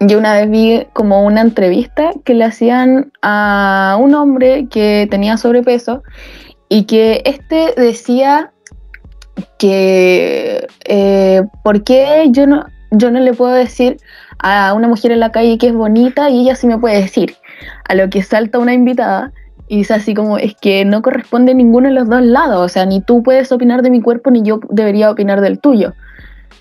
Yo 0.00 0.18
una 0.18 0.34
vez 0.34 0.50
vi 0.50 0.86
como 0.92 1.24
una 1.24 1.40
entrevista 1.40 2.12
que 2.24 2.34
le 2.34 2.44
hacían 2.44 3.12
a 3.22 3.96
un 4.00 4.14
hombre 4.14 4.66
que 4.68 5.06
tenía 5.10 5.36
sobrepeso 5.36 6.02
y 6.70 6.84
que 6.84 7.20
este 7.26 7.74
decía 7.76 8.52
que 9.58 10.66
eh, 10.86 11.42
¿por 11.64 11.82
qué 11.82 12.28
yo 12.30 12.46
no, 12.46 12.64
yo 12.92 13.10
no 13.10 13.18
le 13.18 13.34
puedo 13.34 13.52
decir 13.52 13.98
a 14.38 14.72
una 14.72 14.86
mujer 14.86 15.10
en 15.10 15.20
la 15.20 15.32
calle 15.32 15.58
que 15.58 15.66
es 15.66 15.74
bonita 15.74 16.30
y 16.30 16.40
ella 16.40 16.54
sí 16.54 16.68
me 16.68 16.78
puede 16.78 17.02
decir? 17.02 17.34
A 17.88 17.94
lo 17.96 18.08
que 18.08 18.22
salta 18.22 18.60
una 18.60 18.72
invitada 18.72 19.32
y 19.66 19.78
dice 19.78 19.94
así 19.94 20.14
como, 20.14 20.38
es 20.38 20.54
que 20.54 20.84
no 20.84 21.02
corresponde 21.02 21.54
ninguno 21.54 21.88
de 21.88 21.94
los 21.94 22.08
dos 22.08 22.22
lados, 22.22 22.64
o 22.64 22.68
sea, 22.68 22.86
ni 22.86 23.00
tú 23.00 23.24
puedes 23.24 23.50
opinar 23.50 23.82
de 23.82 23.90
mi 23.90 24.00
cuerpo 24.00 24.30
ni 24.30 24.42
yo 24.42 24.60
debería 24.70 25.10
opinar 25.10 25.40
del 25.40 25.58
tuyo. 25.58 25.94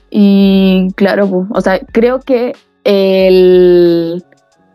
Y 0.09 0.87
claro, 0.95 1.29
pues, 1.29 1.47
o 1.51 1.61
sea, 1.61 1.79
creo 1.91 2.19
que 2.19 2.55
el 2.83 4.23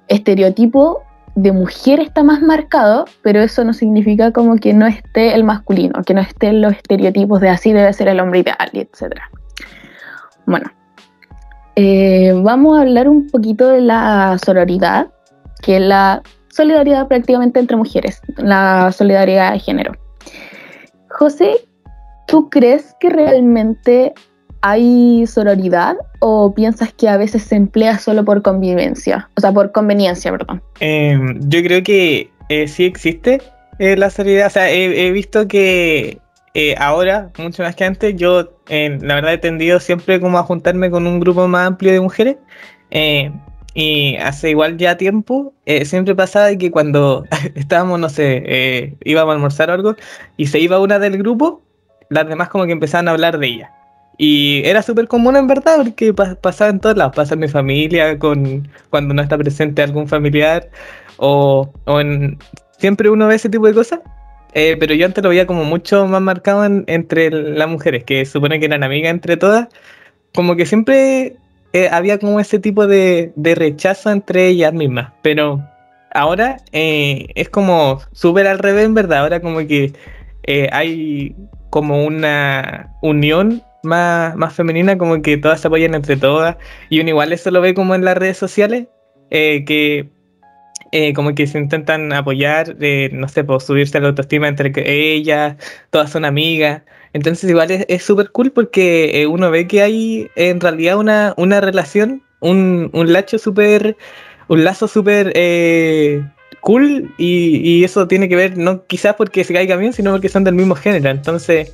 estereotipo 0.07 1.03
de 1.35 1.53
mujer 1.53 2.01
está 2.01 2.23
más 2.23 2.43
marcado, 2.43 3.07
pero 3.23 3.41
eso 3.41 3.65
no 3.65 3.73
significa 3.73 4.33
como 4.33 4.57
que 4.57 4.73
no 4.73 4.87
esté 4.87 5.35
el 5.35 5.45
masculino, 5.45 6.03
que 6.05 6.15
no 6.15 6.21
estén 6.21 6.61
los 6.61 6.73
estereotipos 6.75 7.41
de 7.41 7.49
así 7.49 7.73
debe 7.73 7.93
ser 7.93 8.09
el 8.09 8.21
hombre 8.21 8.41
ideal, 8.41 8.71
etc. 8.73 9.19
Bueno, 10.47 10.71
eh, 11.77 12.33
vamos 12.43 12.79
a 12.79 12.83
hablar 12.83 13.09
un 13.09 13.29
poquito 13.29 13.69
de 13.69 13.81
la 13.81 14.39
sororidad, 14.45 15.09
que 15.63 15.77
es 15.77 15.83
la 15.83 16.23
solidaridad 16.51 17.09
prácticamente 17.09 17.59
entre 17.59 17.77
mujeres, 17.77 18.21
la 18.37 18.93
solidaridad 18.93 19.53
de 19.53 19.59
género. 19.59 19.93
José, 21.11 21.57
¿tú 22.29 22.49
crees 22.49 22.95
que 23.01 23.11
realmente 23.11 24.15
hay 24.67 25.27
sororidad 25.27 25.95
o 26.21 26.55
piensas 26.55 26.91
que 26.95 27.07
a 27.07 27.19
veces 27.19 27.43
se 27.43 27.55
emplea 27.55 27.99
solo 27.99 28.25
por 28.25 28.41
convivencia? 28.41 29.29
O 29.37 29.43
sea, 29.43 29.53
por 29.53 29.73
conveniencia, 29.73 30.33
perdón. 30.33 30.63
Em, 30.81 31.39
yo 31.51 31.63
creo 31.63 31.83
que 31.83 32.31
eh, 32.49 32.67
sí 32.67 32.87
existe 32.87 33.43
eh, 33.79 33.95
la 33.99 34.09
sororidad. 34.09 34.47
O 34.47 34.51
sea, 34.51 34.71
he, 34.71 35.11
visto 35.13 35.47
que 35.49 36.17
eh, 36.55 36.75
ahora, 36.79 37.31
mucho 37.37 37.63
más 37.63 37.77
que 37.77 37.85
antes, 37.85 38.17
yo 38.17 38.55
la 38.67 39.15
verdad 39.17 39.35
he 39.35 39.39
tendido 39.39 39.81
siempre 39.81 40.19
como 40.19 40.39
a 40.39 40.45
juntarme 40.45 40.91
con 40.91 41.07
un 41.07 41.21
grupo 41.21 41.47
más 41.47 41.67
amplio 41.67 41.93
de 41.93 42.01
mujeres. 42.01 42.37
y 43.75 44.17
hace 44.17 44.49
igual 44.49 44.79
ya 44.79 44.97
tiempo, 44.97 45.53
siempre 45.85 46.15
pasaba 46.15 46.57
que 46.57 46.71
cuando 46.71 47.25
estábamos, 47.55 48.01
no 48.01 48.09
sé, 48.09 48.97
íbamos 49.05 49.33
a 49.33 49.35
almorzar 49.35 49.69
o 49.69 49.75
algo, 49.75 49.97
y 50.39 50.47
se 50.47 50.59
iba 50.59 50.81
una 50.81 50.99
del 50.99 51.19
grupo, 51.19 51.61
las 52.09 52.27
demás 52.27 52.49
como 52.49 52.65
que 52.65 52.73
empezaban 52.73 53.09
a 53.09 53.11
hablar 53.11 53.39
de 53.39 53.47
ella. 53.47 53.71
Y 54.17 54.63
era 54.65 54.83
súper 54.83 55.09
común 55.09 55.37
en 55.37 55.47
verdad, 55.47 55.79
porque 55.79 56.15
pasaba 56.15 56.71
en 56.71 56.81
todas 56.81 56.97
lados, 56.97 57.17
pasa 57.17 57.35
en 57.35 57.41
mi 57.41 57.49
familia, 57.49 58.19
con 58.19 58.69
cuando 58.91 59.15
no 59.15 59.23
está 59.23 59.37
presente 59.37 59.83
algún 59.83 60.07
familiar, 60.07 60.71
o, 61.17 61.71
en, 61.87 62.39
siempre 62.79 63.11
uno 63.11 63.27
ve 63.27 63.35
ese 63.35 63.49
tipo 63.49 63.67
de 63.67 63.75
cosas. 63.75 64.01
Eh, 64.57 64.77
pero 64.79 64.95
yo 64.95 65.05
antes 65.05 65.23
lo 65.23 65.31
veía 65.31 65.47
como 65.47 65.65
mucho 65.65 66.07
más 66.07 66.23
marcado 66.23 66.65
entre 66.65 67.31
las 67.31 67.69
mujeres, 67.69 68.05
que 68.05 68.25
supone 68.25 68.61
que 68.61 68.67
eran 68.67 68.85
amigas 68.85 69.11
entre 69.11 69.37
todas, 69.37 69.69
como 70.33 70.55
que 70.55 70.65
siempre 70.65 71.37
eh, 71.73 71.89
había 71.91 72.21
como 72.21 72.39
ese 72.39 72.61
tipo 72.61 72.87
de, 72.87 73.33
de, 73.35 73.55
rechazo 73.57 74.13
entre 74.13 74.47
ellas 74.47 74.73
mismas, 74.73 75.13
pero 75.23 75.61
ahora 76.13 76.59
eh, 76.71 77.27
es 77.35 77.49
como 77.49 78.01
súper 78.13 78.47
al 78.47 78.61
revés, 78.61 78.85
en 78.85 78.95
verdad, 78.95 79.21
ahora 79.21 79.41
como 79.41 79.59
que 79.67 79.93
hay 80.71 81.35
como 81.71 82.05
una 82.05 82.95
unión 83.03 83.65
más, 83.85 84.37
más 84.37 84.55
femenina, 84.55 84.99
como 84.99 85.21
que 85.23 85.37
todas 85.37 85.61
se 85.61 85.69
apoyan 85.69 85.95
entre 85.95 86.17
todas. 86.17 86.57
Y 86.89 87.01
uno 87.01 87.11
igual 87.11 87.33
eso 87.33 87.51
lo 87.51 87.61
ve 87.61 87.75
como 87.75 87.95
en 87.95 88.05
las 88.05 88.17
redes 88.17 88.39
sociales, 88.39 88.87
eh, 89.31 89.65
que 89.65 90.09
eh, 90.93 91.13
como 91.13 91.35
que 91.35 91.47
se 91.47 91.59
intentan 91.59 92.13
apoyar, 92.13 92.77
eh, 92.81 93.11
no 93.13 93.29
sé, 93.29 93.45
por 93.45 93.61
subirse 93.63 93.99
a 93.99 94.01
la 94.01 94.09
autoestima 94.09 94.49
entre 94.49 94.73
ellas, 94.87 95.57
todas 95.91 96.11
son 96.11 96.25
amigas. 96.25 96.83
Entonces 97.13 97.49
igual 97.49 97.71
es 97.71 98.03
súper 98.03 98.31
cool 98.31 98.51
porque 98.51 99.27
uno 99.31 99.51
ve 99.51 99.69
que 99.69 99.83
hay 99.83 100.29
en 100.37 100.61
realidad 100.61 100.99
una, 100.99 101.35
una 101.37 101.61
relación, 101.61 102.23
un, 102.41 102.91
un 102.93 103.13
lacho 103.13 103.39
súper, 103.39 103.97
un 104.49 104.65
lazo 104.65 104.89
súper 104.89 105.33
cool 106.61 107.15
y, 107.19 107.61
y, 107.63 107.85
eso 107.85 108.09
tiene 108.09 108.29
que 108.29 108.37
ver 108.37 108.57
no 108.57 108.87
quizás 108.87 109.15
porque 109.15 109.45
se 109.45 109.53
caiga 109.53 109.77
bien, 109.77 109.93
sino 109.93 110.11
porque 110.13 110.29
son 110.29 110.45
del 110.45 110.55
mismo 110.55 110.75
género. 110.75 111.11
Entonces 111.11 111.73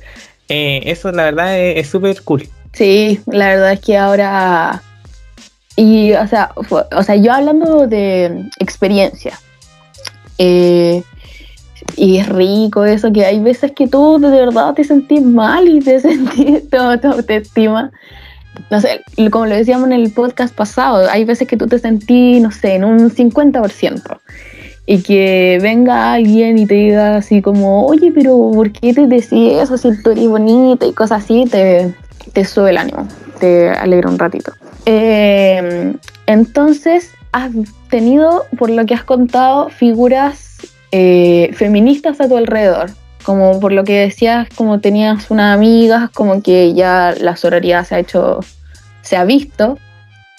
eh, 0.51 0.81
eso 0.91 1.11
la 1.13 1.23
verdad 1.23 1.57
es 1.57 1.87
súper 1.87 2.21
cool. 2.23 2.47
Sí, 2.73 3.21
la 3.25 3.47
verdad 3.47 3.73
es 3.73 3.79
que 3.79 3.97
ahora... 3.97 4.81
Y, 5.77 6.11
o 6.13 6.27
sea, 6.27 6.51
o 6.55 7.03
sea 7.03 7.15
yo 7.15 7.31
hablando 7.31 7.87
de 7.87 8.49
experiencia, 8.59 9.39
eh, 10.37 11.01
y 11.95 12.17
es 12.17 12.27
rico 12.27 12.83
eso, 12.83 13.13
que 13.13 13.25
hay 13.25 13.39
veces 13.39 13.71
que 13.71 13.87
tú 13.87 14.19
de 14.19 14.29
verdad 14.29 14.73
te 14.73 14.83
sentís 14.83 15.21
mal 15.21 15.67
y 15.69 15.79
te 15.79 15.99
sentís, 16.01 16.63
estima. 17.29 17.91
No 18.69 18.81
sé, 18.81 19.01
como 19.31 19.45
lo 19.45 19.55
decíamos 19.55 19.87
en 19.87 19.93
el 19.93 20.11
podcast 20.11 20.53
pasado, 20.53 21.09
hay 21.09 21.23
veces 21.23 21.47
que 21.47 21.55
tú 21.55 21.67
te 21.67 21.79
sentís, 21.79 22.41
no 22.41 22.51
sé, 22.51 22.75
en 22.75 22.83
un 22.83 23.09
50% 23.09 24.19
y 24.91 25.01
que 25.03 25.57
venga 25.61 26.11
alguien 26.11 26.57
y 26.57 26.65
te 26.65 26.73
diga 26.73 27.15
así 27.15 27.41
como, 27.41 27.85
oye, 27.85 28.11
pero 28.13 28.51
¿por 28.53 28.73
qué 28.73 28.93
te 28.93 29.07
decís 29.07 29.53
eso 29.53 29.77
si 29.77 30.03
tú 30.03 30.11
eres 30.11 30.27
bonita 30.27 30.85
y 30.85 30.91
cosas 30.91 31.23
así? 31.23 31.45
Te, 31.49 31.95
te 32.33 32.43
sube 32.43 32.71
el 32.71 32.77
ánimo, 32.77 33.07
te 33.39 33.69
alegra 33.69 34.09
un 34.09 34.19
ratito. 34.19 34.51
Em, 34.85 35.93
entonces, 36.25 37.09
has 37.31 37.51
tenido, 37.89 38.43
por 38.57 38.69
lo 38.69 38.85
que 38.85 38.93
has 38.93 39.05
contado, 39.05 39.69
figuras 39.69 40.57
eh, 40.91 41.51
feministas 41.53 42.19
a 42.19 42.27
tu 42.27 42.35
alrededor. 42.35 42.91
Como 43.23 43.61
por 43.61 43.71
lo 43.71 43.85
que 43.85 43.97
decías, 43.97 44.49
como 44.55 44.81
tenías 44.81 45.31
una 45.31 45.53
amiga, 45.53 46.11
como 46.13 46.43
que 46.43 46.73
ya 46.73 47.15
la 47.17 47.37
sororidad 47.37 47.85
se 47.85 47.95
ha 47.95 47.99
hecho, 47.99 48.41
se 49.03 49.15
ha 49.15 49.23
visto. 49.23 49.77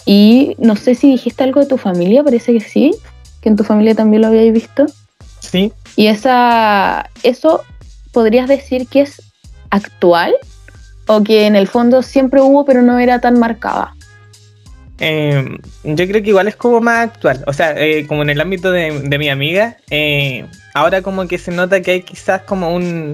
Y 0.04 0.56
no 0.58 0.76
sé 0.76 0.94
si 0.94 1.12
dijiste 1.12 1.42
algo 1.42 1.60
de 1.60 1.66
tu 1.66 1.78
familia, 1.78 2.22
parece 2.22 2.52
que 2.52 2.60
sí 2.60 2.90
que 3.42 3.50
en 3.50 3.56
tu 3.56 3.64
familia 3.64 3.94
también 3.94 4.22
lo 4.22 4.28
habíais 4.28 4.52
visto. 4.52 4.86
Sí. 5.40 5.72
Y 5.96 6.06
esa, 6.06 7.10
eso 7.22 7.62
podrías 8.12 8.48
decir 8.48 8.86
que 8.86 9.02
es 9.02 9.20
actual 9.70 10.34
o 11.06 11.22
que 11.22 11.46
en 11.46 11.56
el 11.56 11.66
fondo 11.66 12.02
siempre 12.02 12.40
hubo 12.40 12.64
pero 12.64 12.80
no 12.80 12.98
era 12.98 13.20
tan 13.20 13.38
marcada. 13.38 13.94
Em, 14.98 15.58
yo 15.82 16.06
creo 16.06 16.22
que 16.22 16.28
igual 16.28 16.46
es 16.46 16.54
como 16.54 16.80
más 16.80 17.08
actual, 17.08 17.42
o 17.48 17.52
sea, 17.52 17.74
eh, 17.76 18.06
como 18.06 18.22
en 18.22 18.30
el 18.30 18.40
ámbito 18.40 18.70
de, 18.70 19.18
mi 19.18 19.28
amiga, 19.28 19.76
eh, 19.90 20.46
ahora 20.74 21.02
como 21.02 21.26
que 21.26 21.38
se 21.38 21.50
nota 21.50 21.82
que 21.82 21.90
hay 21.90 22.02
quizás 22.02 22.42
como 22.42 22.72
un, 22.72 23.12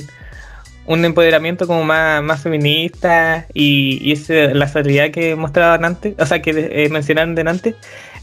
un 0.84 1.04
empoderamiento 1.04 1.66
como 1.66 1.84
más, 1.84 2.22
más 2.22 2.42
feminista 2.42 3.46
y, 3.54 4.00
y 4.02 4.12
ese, 4.12 4.54
la 4.54 4.68
solidaridad 4.68 5.14
que 5.14 5.34
mostraban 5.34 5.84
antes, 5.86 6.14
o 6.18 6.26
sea, 6.26 6.42
que 6.42 6.50
eh, 6.50 6.90
mencionaban 6.90 7.48
antes, 7.48 7.74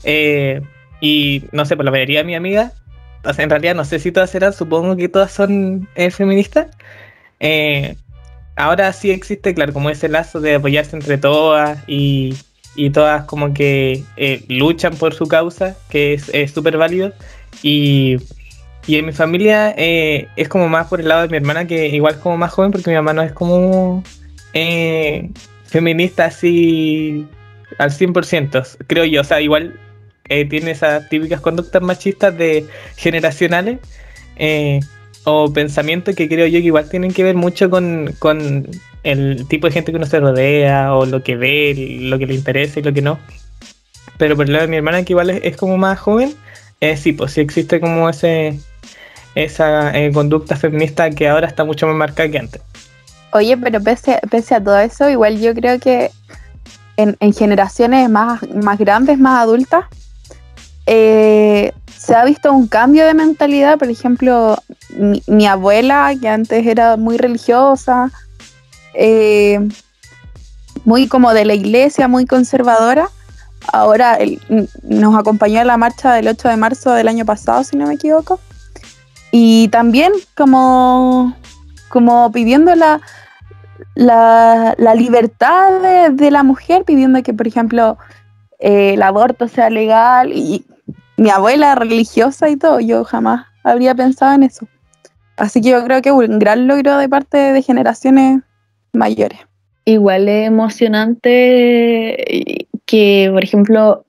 eh, 0.03 0.61
y 1.01 1.43
no 1.51 1.65
sé, 1.65 1.75
por 1.75 1.85
la 1.85 1.91
mayoría 1.91 2.19
de 2.19 2.25
mis 2.25 2.37
amigas, 2.37 2.73
en 3.37 3.49
realidad 3.49 3.75
no 3.75 3.85
sé 3.85 3.99
si 3.99 4.11
todas 4.11 4.29
serán, 4.29 4.53
supongo 4.53 4.95
que 4.95 5.09
todas 5.09 5.31
son 5.31 5.87
eh, 5.95 6.11
feministas. 6.11 6.67
Eh, 7.39 7.95
ahora 8.55 8.93
sí 8.93 9.11
existe, 9.11 9.53
claro, 9.53 9.73
como 9.73 9.89
ese 9.89 10.09
lazo 10.09 10.39
de 10.39 10.55
apoyarse 10.55 10.95
entre 10.95 11.17
todas 11.17 11.79
y, 11.87 12.35
todas 12.93 13.25
como 13.25 13.53
que 13.53 14.03
eh, 14.17 14.43
luchan 14.49 14.95
por 14.95 15.13
su 15.13 15.27
causa, 15.27 15.75
que 15.89 16.13
es 16.13 16.51
súper 16.51 16.77
válido. 16.77 17.13
Y, 17.63 18.17
y 18.87 18.97
en 18.97 19.05
mi 19.05 19.13
familia 19.13 19.73
eh, 19.77 20.27
es 20.35 20.47
como 20.47 20.69
más 20.69 20.87
por 20.87 20.99
el 20.99 21.07
lado 21.07 21.23
de 21.23 21.29
mi 21.29 21.37
hermana, 21.37 21.65
que 21.65 21.87
igual 21.87 22.19
como 22.19 22.37
más 22.37 22.51
joven, 22.51 22.71
porque 22.71 22.91
mi 22.91 22.95
mamá 22.95 23.13
no 23.13 23.23
es 23.23 23.31
como 23.31 24.03
eh, 24.53 25.29
feminista 25.65 26.25
así 26.25 27.25
al 27.79 27.91
100%, 27.91 28.77
creo 28.85 29.05
yo. 29.05 29.21
O 29.21 29.23
sea, 29.23 29.41
igual 29.41 29.79
eh, 30.29 30.45
tiene 30.45 30.71
esas 30.71 31.07
típicas 31.09 31.41
conductas 31.41 31.81
machistas 31.81 32.37
de 32.37 32.65
generacionales 32.95 33.79
o 35.23 35.51
pensamientos 35.51 36.15
que 36.15 36.27
creo 36.27 36.45
yo 36.45 36.59
que 36.59 36.65
igual 36.65 36.89
tienen 36.89 37.11
que 37.11 37.23
ver 37.23 37.35
mucho 37.35 37.69
con, 37.69 38.13
con 38.19 38.67
el 39.03 39.47
tipo 39.47 39.67
de 39.67 39.73
gente 39.73 39.91
que 39.91 39.97
uno 39.97 40.05
se 40.05 40.19
rodea 40.19 40.93
o 40.95 41.05
lo 41.05 41.23
que 41.23 41.35
ve, 41.35 41.99
lo 42.01 42.17
que 42.17 42.25
le 42.25 42.33
interesa 42.33 42.79
y 42.79 42.83
lo 42.83 42.93
que 42.93 43.01
no. 43.01 43.19
Pero 44.17 44.35
por 44.35 44.45
el 44.45 44.53
lado 44.53 44.63
de 44.63 44.69
mi 44.69 44.77
hermana, 44.77 45.03
que 45.03 45.13
igual 45.13 45.29
es, 45.29 45.57
como 45.57 45.77
más 45.77 45.99
joven, 45.99 46.33
eh, 46.79 46.97
sí, 46.97 47.13
pues 47.13 47.33
sí 47.33 47.41
existe 47.41 47.79
como 47.79 48.09
ese 48.09 48.59
esa 49.35 49.95
eh, 49.97 50.11
conducta 50.13 50.55
feminista 50.55 51.09
que 51.09 51.27
ahora 51.27 51.47
está 51.47 51.65
mucho 51.65 51.87
más 51.87 51.95
marcada 51.95 52.29
que 52.29 52.39
antes. 52.39 52.61
Oye, 53.31 53.57
pero 53.57 53.81
pese, 53.81 54.19
pese 54.31 54.55
a 54.55 54.63
todo 54.63 54.79
eso, 54.79 55.09
igual 55.09 55.39
yo 55.39 55.53
creo 55.53 55.77
que 55.79 56.09
en, 56.95 57.33
generaciones 57.33 58.09
más, 58.09 58.41
más 58.49 58.79
grandes, 58.79 59.19
más 59.19 59.43
adultas, 59.43 59.85
eh, 60.85 61.73
se 61.87 62.15
ha 62.15 62.23
visto 62.25 62.51
un 62.53 62.67
cambio 62.67 63.05
de 63.05 63.13
mentalidad. 63.13 63.77
Por 63.77 63.89
ejemplo, 63.89 64.57
mi, 65.27 65.47
abuela, 65.47 66.13
que 66.19 66.29
antes 66.29 66.65
era 66.65 66.97
muy 66.97 67.17
religiosa, 67.17 68.11
eh, 68.93 69.67
muy 70.83 71.07
como 71.07 71.33
de 71.33 71.45
la 71.45 71.53
iglesia, 71.53 72.07
muy 72.07 72.25
conservadora, 72.25 73.09
ahora 73.73 74.17
nos 74.83 75.15
acompañó 75.15 75.61
a 75.61 75.65
la 75.65 75.77
marcha 75.77 76.13
del 76.13 76.27
8 76.27 76.49
de 76.49 76.57
marzo 76.57 76.91
del 76.91 77.07
año 77.07 77.25
pasado, 77.25 77.63
si 77.63 77.75
no 77.75 77.87
me 77.87 77.95
equivoco. 77.95 78.39
Y 79.31 79.67
también 79.69 80.11
como, 80.35 81.35
como 81.89 82.31
pidiendo 82.31 82.75
la, 82.75 83.01
la, 83.95 84.95
libertad 84.95 86.11
de, 86.11 86.31
la 86.31 86.43
mujer, 86.43 86.85
pidiendo 86.85 87.21
que, 87.23 87.33
por 87.33 87.47
ejemplo, 87.47 87.97
eh, 88.59 88.93
el 88.93 89.01
aborto 89.01 89.47
sea 89.47 89.69
legal. 89.69 90.31
Y 90.31 90.65
mi 91.17 91.29
abuela 91.29 91.75
religiosa 91.75 92.49
y 92.49 92.57
todo, 92.57 92.79
yo 92.79 93.03
jamás 93.03 93.45
habría 93.63 93.95
pensado 93.95 94.33
en 94.33 94.43
eso. 94.43 94.67
Así 95.37 95.61
que 95.61 95.69
yo 95.69 95.83
creo 95.83 96.01
que 96.01 96.11
un 96.11 96.39
gran 96.39 96.67
logro 96.67 96.97
de 96.97 97.09
parte 97.09 97.37
de 97.37 97.61
generaciones 97.61 98.41
mayores. 98.93 99.39
Igual 99.85 100.27
es 100.29 100.47
emocionante 100.47 101.37
que, 102.85 103.29
por 103.31 103.43
ejemplo, 103.43 104.05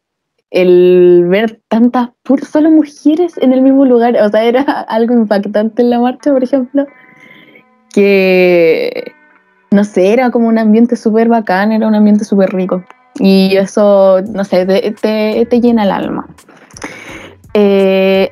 el 0.50 1.26
ver 1.28 1.60
tantas 1.68 2.10
puras 2.22 2.48
solo 2.48 2.70
mujeres 2.70 3.34
en 3.38 3.52
el 3.52 3.62
mismo 3.62 3.84
lugar, 3.84 4.16
o 4.22 4.28
sea, 4.28 4.44
era 4.44 4.62
algo 4.88 5.14
impactante 5.14 5.82
en 5.82 5.90
la 5.90 6.00
marcha, 6.00 6.32
por 6.32 6.42
ejemplo, 6.42 6.86
que, 7.92 9.12
no 9.70 9.84
sé, 9.84 10.12
era 10.12 10.30
como 10.30 10.48
un 10.48 10.58
ambiente 10.58 10.96
súper 10.96 11.28
bacán, 11.28 11.72
era 11.72 11.86
un 11.86 11.94
ambiente 11.94 12.24
súper 12.24 12.50
rico. 12.54 12.84
Y 13.18 13.56
eso, 13.56 14.20
no 14.32 14.44
sé, 14.44 14.66
te, 14.66 15.46
te, 15.46 15.60
llena 15.60 15.84
el 15.84 15.90
alma. 15.90 16.26
Eh, 17.58 18.30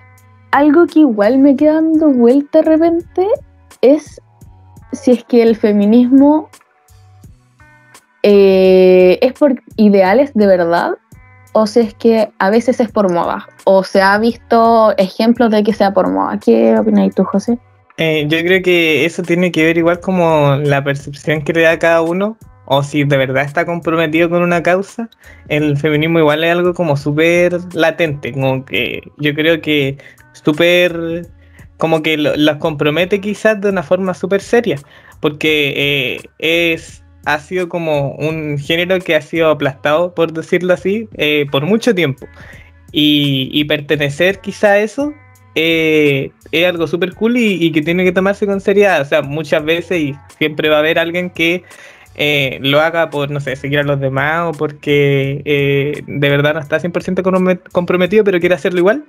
algo 0.51 0.87
que 0.87 0.99
igual 0.99 1.39
me 1.39 1.57
queda 1.57 1.77
dando 1.77 2.11
vuelta 2.11 2.61
de 2.61 2.69
repente 2.69 3.27
es 3.81 4.21
si 4.93 5.13
es 5.13 5.25
que 5.25 5.43
el 5.43 5.57
feminismo 5.57 6.51
eh, 8.23 9.19
es 9.23 9.33
por 9.33 9.55
ideales 9.77 10.35
de 10.35 10.47
verdad 10.47 10.99
o 11.53 11.67
si 11.67 11.81
es 11.81 11.95
que 11.95 12.29
a 12.39 12.51
veces 12.51 12.81
es 12.81 12.91
por 12.93 13.11
moda, 13.11 13.49
o 13.65 13.83
se 13.83 14.03
ha 14.03 14.19
visto 14.19 14.93
ejemplos 14.99 15.51
de 15.51 15.63
que 15.63 15.73
sea 15.73 15.95
por 15.95 16.11
moda. 16.11 16.39
¿Qué 16.39 16.77
opinas 16.77 17.15
tú, 17.15 17.25
José? 17.25 17.59
Eh, 17.97 18.27
yo 18.29 18.39
creo 18.41 18.61
que 18.63 19.07
eso 19.07 19.23
tiene 19.23 19.53
que 19.53 19.65
ver 19.65 19.79
igual 19.79 20.01
como 20.01 20.57
la 20.57 20.85
percepción 20.85 21.43
que 21.43 21.55
le 21.55 21.63
da 21.63 21.79
cada 21.79 22.03
uno, 22.03 22.37
o 22.67 22.83
si 22.83 23.05
de 23.05 23.17
verdad 23.17 23.45
está 23.45 23.67
comprometido 23.67 24.31
con 24.31 24.43
una 24.43 24.63
causa. 24.63 25.09
El 25.49 25.77
feminismo 25.77 26.19
igual 26.19 26.45
es 26.45 26.53
algo 26.53 26.75
como 26.75 26.97
súper 26.97 27.59
latente, 27.75 28.33
como 28.33 28.65
que 28.65 29.03
yo 29.19 29.35
creo 29.35 29.61
que 29.61 29.99
súper, 30.33 31.29
como 31.79 32.03
que 32.03 32.17
las 32.17 32.57
compromete 32.57 33.21
quizás 33.21 33.61
de 33.61 33.71
una 33.71 33.83
forma 33.83 34.15
súper 34.15 34.41
seria, 34.41 34.79
porque 35.21 35.73
eh, 35.77 36.21
es 36.39 37.05
ha 37.27 37.39
sido 37.39 37.69
como 37.69 38.13
un 38.13 38.59
género 38.59 38.99
que 39.01 39.15
ha 39.17 39.23
sido 39.23 39.51
aplastado, 39.51 40.15
por 40.15 40.33
decirlo 40.33 40.75
así, 40.75 41.09
eh, 41.17 41.47
por 41.51 41.65
mucho 41.65 41.95
tiempo. 41.95 42.27
Y, 42.93 43.65
pertenecer 43.65 44.41
quizá 44.41 44.73
a 44.73 44.79
eso 44.79 45.13
eh, 45.57 46.31
es 46.53 46.67
algo 46.67 46.87
súper 46.87 47.13
cool 47.15 47.37
y, 47.37 47.73
que 47.73 47.83
tiene 47.83 48.05
que 48.05 48.13
tomarse 48.13 48.47
con 48.47 48.61
seriedad. 48.61 49.01
O 49.01 49.05
sea, 49.05 49.23
muchas 49.23 49.65
veces 49.65 50.01
y 50.01 50.15
siempre 50.39 50.69
va 50.69 50.77
a 50.77 50.79
haber 50.81 50.99
alguien 50.99 51.31
que 51.31 51.65
eh, 52.17 52.59
lo 52.63 52.81
haga 52.81 53.11
por, 53.11 53.31
no 53.31 53.41
sé, 53.41 53.57
seguir 53.57 53.81
a 53.81 53.83
los 53.83 54.01
demás 54.01 54.49
o 54.49 54.53
porque 54.53 56.03
de 56.07 56.29
verdad 56.29 56.55
no 56.55 56.61
está 56.61 56.79
100% 56.79 57.61
comprometido, 57.73 58.25
pero 58.25 58.41
quiere 58.41 58.55
hacerlo 58.55 58.81
igual. 58.81 59.05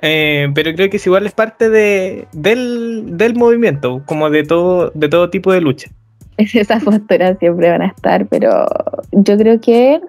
pero 0.00 0.74
creo 0.74 0.90
que 0.90 0.96
es 0.96 1.06
igual 1.06 1.26
es 1.26 1.32
parte 1.32 1.68
de, 1.68 2.26
del, 2.32 3.16
del 3.16 3.34
movimiento, 3.34 4.02
como 4.06 4.30
de 4.30 4.44
todo, 4.44 4.90
de 4.94 5.08
todo 5.08 5.30
tipo 5.30 5.52
de 5.52 5.60
lucha. 5.60 5.90
esas 6.36 6.82
posturas 6.82 7.38
siempre 7.38 7.70
van 7.70 7.82
a 7.82 7.86
estar, 7.86 8.26
pero 8.26 8.66
yo 9.12 9.36
creo 9.36 9.60
que 9.60 10.00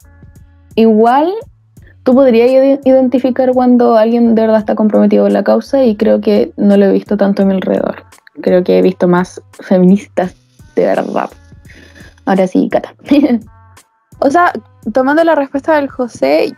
igual 0.75 1.31
tú 2.03 2.13
podrías 2.13 2.79
identificar 2.85 3.51
cuando 3.53 3.95
alguien 3.97 4.35
de 4.35 4.41
verdad 4.41 4.59
está 4.59 4.75
comprometido 4.75 5.23
con 5.23 5.33
la 5.33 5.43
causa 5.43 5.83
y 5.83 5.95
creo 5.95 6.21
que 6.21 6.51
no 6.57 6.77
lo 6.77 6.85
he 6.85 6.91
visto 6.91 7.17
tanto 7.17 7.43
a 7.43 7.45
mi 7.45 7.53
alrededor. 7.53 8.03
Creo 8.41 8.63
que 8.63 8.79
he 8.79 8.81
visto 8.81 9.07
más 9.07 9.41
feministas 9.61 10.35
de 10.75 10.85
verdad. 10.85 11.29
Ahora 12.25 12.47
sí, 12.47 12.69
Cata. 12.69 12.93
o 14.19 14.29
sea, 14.29 14.53
tomando 14.93 15.23
la 15.23 15.35
respuesta 15.35 15.75
del 15.75 15.89
José 15.89 16.55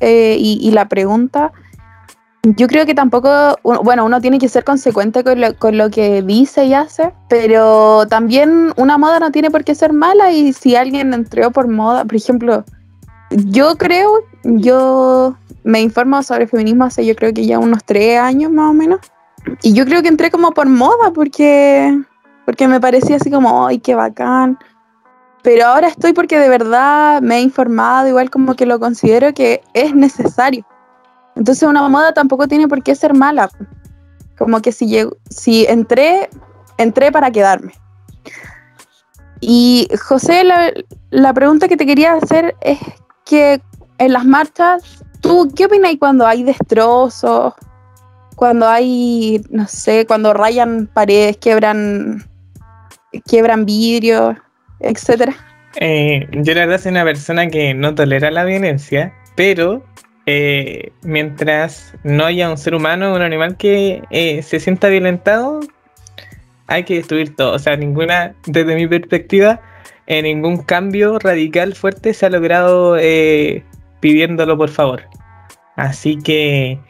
eh, 0.00 0.36
y 0.38 0.70
la 0.70 0.88
pregunta, 0.88 1.52
yo 2.42 2.68
creo 2.68 2.86
que 2.86 2.94
tampoco, 2.94 3.56
bueno, 3.62 4.04
uno 4.04 4.20
tiene 4.20 4.38
que 4.38 4.48
ser 4.48 4.64
consecuente 4.64 5.22
con 5.22 5.76
lo, 5.76 5.90
que 5.90 6.22
dice 6.22 6.64
y 6.64 6.74
hace, 6.74 7.12
pero 7.28 8.06
también 8.08 8.72
una 8.76 8.96
moda 8.96 9.20
no 9.20 9.30
tiene 9.30 9.50
por 9.50 9.62
qué 9.62 9.74
ser 9.74 9.92
mala 9.92 10.32
y 10.32 10.54
si 10.54 10.74
alguien 10.74 11.12
entró 11.12 11.50
por 11.50 11.68
moda, 11.68 12.04
por 12.04 12.16
ejemplo, 12.16 12.64
yo 13.30 13.76
creo, 13.76 14.10
yo 14.42 15.36
me 15.64 15.82
informo 15.82 16.22
sobre 16.22 16.46
feminismo 16.46 16.84
hace 16.84 17.04
yo 17.04 17.14
creo 17.14 17.34
que 17.34 17.44
ya 17.44 17.58
unos 17.58 17.84
tres 17.84 18.18
años 18.18 18.50
más 18.50 18.70
o 18.70 18.72
menos, 18.72 19.00
y 19.62 19.74
yo 19.74 19.84
creo 19.84 20.00
que 20.00 20.08
entré 20.08 20.30
como 20.30 20.52
por 20.52 20.66
moda 20.66 21.10
porque, 21.14 21.94
porque 22.46 22.68
me 22.68 22.80
parecía 22.80 23.16
así 23.16 23.30
como, 23.30 23.66
ay, 23.66 23.80
qué 23.80 23.94
bacán. 23.94 24.58
Pero 25.42 25.66
ahora 25.66 25.88
estoy 25.88 26.12
porque 26.12 26.38
de 26.38 26.48
verdad 26.48 27.22
me 27.22 27.38
he 27.38 27.40
informado, 27.40 28.08
igual 28.08 28.30
como 28.30 28.54
que 28.54 28.66
lo 28.66 28.78
considero 28.78 29.32
que 29.32 29.62
es 29.74 29.94
necesario 29.94 30.66
entonces 31.40 31.66
una 31.66 31.88
moda 31.88 32.12
tampoco 32.12 32.48
tiene 32.48 32.68
por 32.68 32.82
qué 32.82 32.94
ser 32.94 33.14
mala. 33.14 33.50
Como 34.38 34.60
que 34.60 34.72
si, 34.72 34.86
llego, 34.86 35.16
si 35.28 35.64
entré, 35.66 36.28
entré 36.76 37.12
para 37.12 37.30
quedarme. 37.30 37.72
Y 39.40 39.88
José, 40.06 40.44
la, 40.44 41.32
pregunta 41.32 41.66
que 41.66 41.78
te 41.78 41.86
quería 41.86 42.12
hacer 42.12 42.56
es 42.60 42.78
que 43.24 43.62
en 43.96 44.12
las 44.12 44.26
marchas, 44.26 45.02
¿tú 45.20 45.50
qué 45.56 45.64
opinas 45.66 45.94
cuando 45.98 46.26
hay 46.26 46.42
destrozos? 46.42 47.54
Cuando 48.36 48.68
hay, 48.68 49.42
no 49.50 49.66
sé, 49.66 50.06
cuando 50.06 50.34
rayan 50.34 50.90
paredes, 50.92 51.38
quiebran, 51.38 52.22
quiebran 53.24 53.64
vidrio, 53.64 54.36
etcétera. 54.80 55.34
Eh, 55.76 56.26
yo 56.32 56.54
la 56.54 56.66
verdad 56.66 56.80
soy 56.80 56.90
una 56.90 57.04
persona 57.04 57.48
que 57.48 57.74
no 57.74 57.94
tolera 57.94 58.30
la 58.30 58.44
violencia, 58.44 59.14
pero 59.36 59.84
eh, 60.26 60.92
mientras 61.02 61.94
no 62.02 62.24
haya 62.24 62.50
un 62.50 62.58
ser 62.58 62.74
humano, 62.74 63.14
un 63.14 63.22
animal 63.22 63.56
que 63.56 64.02
eh, 64.10 64.42
se 64.42 64.58
sienta 64.58 64.88
violentado, 64.88 65.60
hay 66.66 66.84
que 66.84 66.94
destruir 66.94 67.36
todo. 67.36 67.52
O 67.54 67.58
sea, 67.58 67.76
ninguna, 67.76 68.34
desde 68.46 68.74
mi 68.74 68.86
perspectiva, 68.86 69.60
ningún 70.08 70.64
cambio 70.64 71.20
radical 71.20 71.72
fuerte 71.76 72.12
se 72.14 72.26
ha 72.26 72.30
logrado 72.30 72.96
pidiéndolo 74.00 74.58
por 74.58 74.68
favor. 74.68 75.04
Así 75.76 76.18
que 76.18 76.80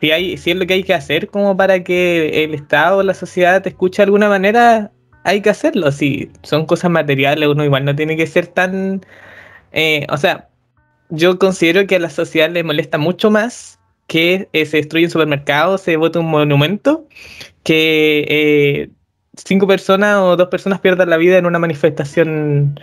si, 0.00 0.10
hay, 0.10 0.38
si 0.38 0.50
es 0.52 0.56
lo 0.56 0.66
que 0.66 0.74
hay 0.74 0.82
que 0.84 0.94
hacer 0.94 1.28
como 1.28 1.54
para 1.58 1.84
que 1.84 2.44
el 2.44 2.54
Estado 2.54 2.98
o 2.98 3.02
la 3.02 3.12
sociedad 3.12 3.60
te 3.60 3.68
escuche 3.68 3.98
de 3.98 4.04
alguna 4.04 4.30
manera, 4.30 4.90
hay 5.24 5.40
que 5.42 5.50
hacerlo. 5.50 5.92
Si 5.92 6.30
son 6.42 6.66
cosas 6.66 6.90
materiales, 6.90 7.48
uno 7.48 7.64
igual 7.64 7.84
no 7.84 7.94
tiene 7.96 8.16
que 8.16 8.26
ser 8.26 8.46
tan... 8.46 9.04
o 10.08 10.16
sea, 10.16 10.48
yo 11.10 11.38
considero 11.38 11.86
que 11.86 11.96
a 11.96 11.98
la 11.98 12.10
sociedad 12.10 12.50
le 12.50 12.62
molesta 12.64 12.98
mucho 12.98 13.30
más 13.30 13.80
que 14.10 14.48
eh, 14.52 14.66
se 14.66 14.78
destruya 14.78 15.06
un 15.06 15.10
supermercado, 15.12 15.78
se 15.78 15.96
vote 15.96 16.18
un 16.18 16.26
monumento, 16.26 17.06
que 17.62 18.24
eh, 18.28 18.90
cinco 19.36 19.68
personas 19.68 20.16
o 20.18 20.36
dos 20.36 20.48
personas 20.48 20.80
pierdan 20.80 21.10
la 21.10 21.16
vida 21.16 21.38
en 21.38 21.46
una 21.46 21.60
manifestación 21.60 22.80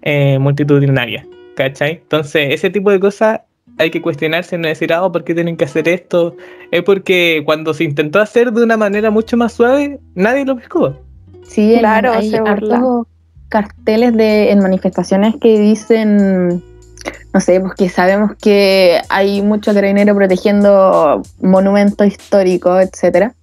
eh, 0.00 0.38
multitudinaria. 0.38 1.26
¿Cachai? 1.54 2.00
Entonces, 2.02 2.54
ese 2.54 2.70
tipo 2.70 2.90
de 2.90 2.98
cosas 2.98 3.40
hay 3.76 3.90
que 3.90 4.00
cuestionarse, 4.00 4.56
no 4.56 4.68
decir, 4.68 4.90
ah, 4.94 5.12
¿por 5.12 5.22
qué 5.24 5.34
tienen 5.34 5.58
que 5.58 5.66
hacer 5.66 5.86
esto? 5.86 6.34
Es 6.70 6.82
porque 6.82 7.42
cuando 7.44 7.74
se 7.74 7.84
intentó 7.84 8.18
hacer 8.18 8.50
de 8.50 8.62
una 8.62 8.78
manera 8.78 9.10
mucho 9.10 9.36
más 9.36 9.52
suave, 9.52 10.00
nadie 10.14 10.46
lo 10.46 10.56
pescó. 10.56 10.98
Sí, 11.50 11.76
claro, 11.80 12.12
hay 12.12 12.32
hartos 12.32 13.08
carteles 13.48 14.16
de, 14.16 14.52
en 14.52 14.60
manifestaciones 14.60 15.34
que 15.40 15.58
dicen, 15.58 16.62
no 17.34 17.40
sé, 17.40 17.60
pues 17.60 17.74
que 17.74 17.88
sabemos 17.88 18.36
que 18.40 19.00
hay 19.08 19.42
mucho 19.42 19.74
carabinero 19.74 20.14
protegiendo 20.14 21.22
monumentos 21.42 22.06
históricos, 22.06 22.80
etcétera. 22.84 23.34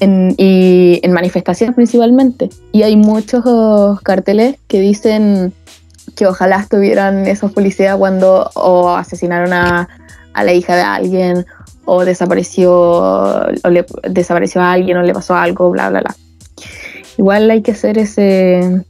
y 0.00 1.00
en 1.02 1.12
manifestaciones 1.12 1.74
principalmente. 1.74 2.50
Y 2.72 2.82
hay 2.82 2.96
muchos 2.96 3.42
carteles 4.02 4.56
que 4.68 4.80
dicen 4.80 5.54
que 6.16 6.26
ojalá 6.26 6.56
estuvieran 6.56 7.26
esos 7.26 7.52
policías 7.52 7.96
cuando 7.96 8.50
o 8.54 8.90
asesinaron 8.90 9.54
a, 9.54 9.88
la 10.34 10.52
hija 10.52 10.76
de 10.76 10.82
alguien 10.82 11.46
o 11.86 12.04
desapareció 12.04 12.72
o 12.72 13.70
le 13.70 13.86
desapareció 14.10 14.60
a 14.60 14.72
alguien 14.72 14.98
o 14.98 15.02
le 15.02 15.14
pasó 15.14 15.34
algo, 15.34 15.70
bla, 15.70 15.88
bla, 15.88 16.00
bla. 16.00 16.14
Igual 17.20 17.50
hay 17.50 17.60
que 17.60 17.72
hacer 17.72 17.98
ese, 17.98 18.82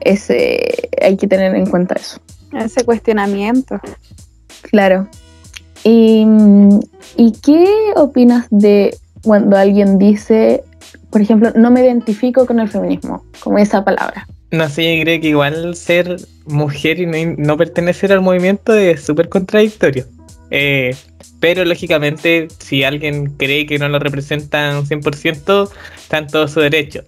ese, 0.00 0.90
hay 1.00 1.16
que 1.16 1.26
tener 1.26 1.54
en 1.54 1.64
cuenta 1.64 1.94
eso. 1.94 2.20
Ese 2.52 2.84
cuestionamiento. 2.84 3.80
Claro. 4.70 5.08
¿Y, 5.84 6.26
¿Y 7.16 7.32
qué 7.42 7.66
opinas 7.96 8.46
de 8.50 8.94
cuando 9.22 9.56
alguien 9.56 9.98
dice, 9.98 10.64
por 11.08 11.22
ejemplo, 11.22 11.50
no 11.56 11.70
me 11.70 11.80
identifico 11.80 12.44
con 12.44 12.60
el 12.60 12.68
feminismo, 12.68 13.24
como 13.40 13.56
esa 13.56 13.82
palabra? 13.82 14.28
No 14.50 14.68
sé, 14.68 14.98
yo 14.98 15.02
creo 15.02 15.18
que 15.18 15.28
igual 15.28 15.76
ser 15.76 16.20
mujer 16.44 17.00
y 17.00 17.06
no, 17.06 17.56
pertenecer 17.56 18.12
al 18.12 18.20
movimiento 18.20 18.74
es 18.74 19.02
súper 19.02 19.30
contradictorio. 19.30 20.04
Eh, 20.50 20.94
pero 21.40 21.64
lógicamente, 21.64 22.48
si 22.58 22.84
alguien 22.84 23.36
cree 23.36 23.66
que 23.66 23.78
no 23.78 23.88
lo 23.88 23.98
representa 23.98 24.78
un 24.78 24.86
100%, 24.86 25.70
está 25.96 26.18
en 26.18 26.26
todo 26.26 26.48
su 26.48 26.60
derecho. 26.60 27.04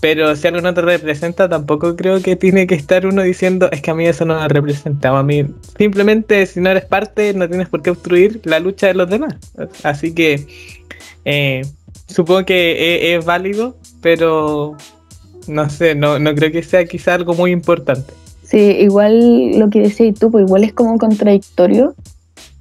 Pero 0.00 0.36
si 0.36 0.46
algo 0.46 0.60
no 0.60 0.74
te 0.74 0.80
representa, 0.80 1.48
tampoco 1.48 1.96
creo 1.96 2.22
que 2.22 2.36
tiene 2.36 2.66
que 2.66 2.76
estar 2.76 3.04
uno 3.06 3.22
diciendo, 3.22 3.68
es 3.72 3.82
que 3.82 3.90
a 3.90 3.94
mí 3.94 4.06
eso 4.06 4.24
no 4.24 4.38
me 4.38 4.48
representa. 4.48 5.16
a 5.16 5.22
mí, 5.22 5.44
simplemente, 5.76 6.46
si 6.46 6.60
no 6.60 6.70
eres 6.70 6.84
parte, 6.84 7.34
no 7.34 7.48
tienes 7.48 7.68
por 7.68 7.82
qué 7.82 7.90
obstruir 7.90 8.40
la 8.44 8.60
lucha 8.60 8.86
de 8.88 8.94
los 8.94 9.10
demás. 9.10 9.34
Así 9.82 10.14
que, 10.14 10.46
eh, 11.24 11.62
supongo 12.06 12.44
que 12.44 13.14
es, 13.14 13.18
es 13.18 13.24
válido, 13.24 13.76
pero 14.00 14.76
no 15.48 15.68
sé, 15.70 15.94
no, 15.94 16.18
no 16.18 16.34
creo 16.34 16.52
que 16.52 16.62
sea 16.62 16.84
quizá 16.84 17.14
algo 17.14 17.34
muy 17.34 17.50
importante. 17.50 18.12
Sí, 18.44 18.58
igual 18.58 19.58
lo 19.58 19.68
que 19.68 19.80
decías 19.80 20.18
tú, 20.18 20.30
pues 20.30 20.46
igual 20.46 20.64
es 20.64 20.72
como 20.72 20.96
contradictorio, 20.96 21.94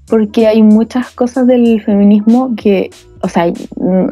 porque 0.08 0.48
hay 0.48 0.63
muchas 0.63 1.12
cosas 1.12 1.48
del 1.48 1.82
feminismo 1.84 2.54
que, 2.56 2.89
o 3.22 3.30
sea, 3.30 3.48
mm, 3.48 4.10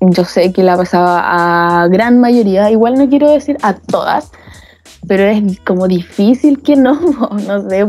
yo 0.00 0.24
sé 0.24 0.52
que 0.52 0.62
la 0.62 0.76
pasaba 0.76 1.82
a 1.82 1.88
gran 1.88 2.20
mayoría, 2.20 2.70
igual 2.70 2.94
no 2.94 3.08
quiero 3.08 3.30
decir 3.30 3.56
a 3.62 3.74
todas, 3.74 4.30
pero 5.06 5.24
es 5.24 5.60
como 5.60 5.86
difícil 5.88 6.62
que 6.62 6.76
no, 6.76 7.00
no 7.46 7.68
sé, 7.68 7.86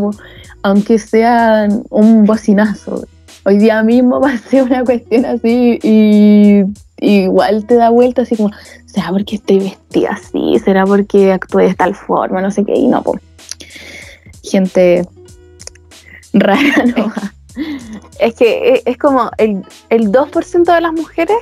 aunque 0.64 1.00
sea 1.00 1.68
un 1.90 2.26
bocinazo. 2.26 3.06
Hoy 3.46 3.58
día 3.58 3.82
mismo 3.82 4.22
ser 4.50 4.64
una 4.64 4.84
cuestión 4.84 5.26
así 5.26 5.80
y 5.82 6.64
igual 7.00 7.66
te 7.66 7.76
da 7.76 7.90
vuelta 7.90 8.24
así 8.24 8.36
como, 8.36 8.52
¿será 8.86 9.10
porque 9.12 9.36
estoy 9.36 9.60
vestida 9.60 10.12
así? 10.12 10.60
¿Será 10.64 10.86
porque 10.86 11.32
actúe 11.32 11.60
de 11.60 11.76
tal 11.76 11.96
forma? 11.96 12.42
No 12.42 12.52
sé 12.52 12.64
qué, 12.64 12.74
y 12.74 12.88
no, 12.88 13.02
pues. 13.04 13.22
Gente 14.44 15.06
Es 18.20 18.36
que 18.36 18.76
e, 18.76 18.82
es 18.86 18.98
como 18.98 19.32
el, 19.38 19.64
el 19.90 20.12
2% 20.12 20.64
de 20.64 20.82
las 20.82 20.94
mujeres, 20.94 21.38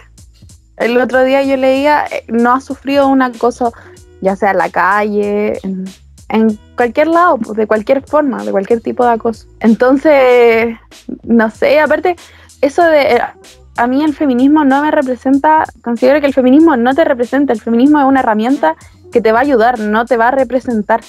el 0.77 0.97
otro 0.97 1.23
día 1.23 1.43
yo 1.43 1.57
leía, 1.57 2.05
eh, 2.05 2.23
no 2.27 2.53
ha 2.53 2.61
sufrido 2.61 3.07
un 3.07 3.21
acoso, 3.21 3.73
ya 4.21 4.35
sea 4.35 4.51
en 4.51 4.57
la 4.57 4.69
calle, 4.69 5.59
en, 5.63 5.85
en 6.29 6.59
cualquier 6.75 7.07
lado, 7.07 7.37
pues, 7.37 7.57
de 7.57 7.67
cualquier 7.67 8.01
forma, 8.01 8.43
de 8.43 8.51
cualquier 8.51 8.81
tipo 8.81 9.05
de 9.05 9.11
acoso. 9.11 9.47
Entonces, 9.59 10.75
no 11.23 11.49
sé, 11.49 11.79
aparte, 11.79 12.15
eso 12.61 12.83
de 12.83 13.21
a 13.77 13.87
mí 13.87 14.03
el 14.03 14.13
feminismo 14.13 14.63
no 14.63 14.81
me 14.81 14.91
representa, 14.91 15.65
considero 15.83 16.21
que 16.21 16.27
el 16.27 16.33
feminismo 16.33 16.77
no 16.77 16.93
te 16.93 17.03
representa, 17.03 17.53
el 17.53 17.61
feminismo 17.61 17.99
es 17.99 18.05
una 18.05 18.21
herramienta 18.21 18.75
que 19.11 19.21
te 19.21 19.31
va 19.31 19.39
a 19.39 19.41
ayudar, 19.41 19.79
no 19.79 20.05
te 20.05 20.17
va 20.17 20.29
a 20.29 20.31
representar. 20.31 21.01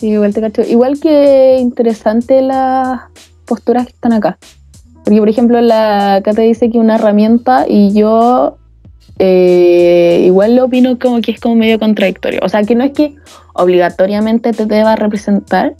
Igual 0.00 0.34
te 0.34 0.40
cacho. 0.40 0.62
Igual 0.62 1.00
que 1.00 1.58
interesante 1.60 2.42
las 2.42 3.00
posturas 3.44 3.86
que 3.86 3.92
están 3.92 4.12
acá. 4.12 4.38
Porque, 5.04 5.18
por 5.18 5.28
ejemplo, 5.28 5.60
la 5.60 6.20
Cata 6.24 6.42
dice 6.42 6.70
que 6.70 6.78
una 6.78 6.96
herramienta 6.96 7.66
y 7.68 7.92
yo 7.92 8.58
eh, 9.18 10.22
igual 10.24 10.56
lo 10.56 10.64
opino 10.64 10.98
como 10.98 11.20
que 11.20 11.32
es 11.32 11.40
como 11.40 11.54
medio 11.54 11.78
contradictorio. 11.78 12.40
O 12.42 12.48
sea, 12.48 12.62
que 12.64 12.74
no 12.74 12.84
es 12.84 12.92
que 12.92 13.16
obligatoriamente 13.52 14.52
te 14.52 14.64
deba 14.64 14.96
representar, 14.96 15.74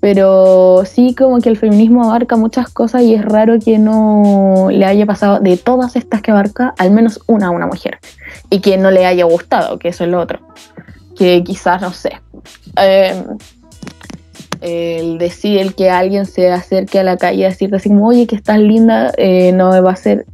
pero 0.00 0.82
sí 0.84 1.14
como 1.14 1.40
que 1.40 1.48
el 1.48 1.56
feminismo 1.56 2.04
abarca 2.04 2.36
muchas 2.36 2.68
cosas 2.68 3.02
y 3.02 3.14
es 3.14 3.24
raro 3.24 3.58
que 3.58 3.78
no 3.78 4.68
le 4.70 4.84
haya 4.84 5.06
pasado 5.06 5.40
de 5.40 5.56
todas 5.56 5.96
estas 5.96 6.20
que 6.20 6.32
abarca 6.32 6.74
al 6.76 6.90
menos 6.90 7.20
una 7.26 7.46
a 7.46 7.50
una 7.50 7.66
mujer 7.66 7.98
y 8.50 8.60
que 8.60 8.76
no 8.76 8.90
le 8.90 9.06
haya 9.06 9.24
gustado, 9.24 9.78
que 9.78 9.88
eso 9.88 10.04
es 10.04 10.10
lo 10.10 10.20
otro, 10.20 10.40
que 11.20 11.44
quizás 11.44 11.82
no 11.82 11.92
sé. 11.92 12.18
Em, 12.76 13.36
el 14.62 15.18
decir 15.18 15.58
el 15.58 15.74
que 15.74 15.90
alguien 15.90 16.24
se 16.24 16.50
acerque 16.50 16.98
a 16.98 17.02
la 17.02 17.18
calle 17.18 17.40
y 17.40 17.44
decirte 17.44 17.76
así 17.76 17.90
como, 17.90 18.08
oye, 18.08 18.26
que 18.26 18.36
estás 18.36 18.58
linda, 18.58 19.12
eh, 19.18 19.52
no 19.52 19.70
va 19.82 19.92
a 19.92 19.96
ser 19.96 20.24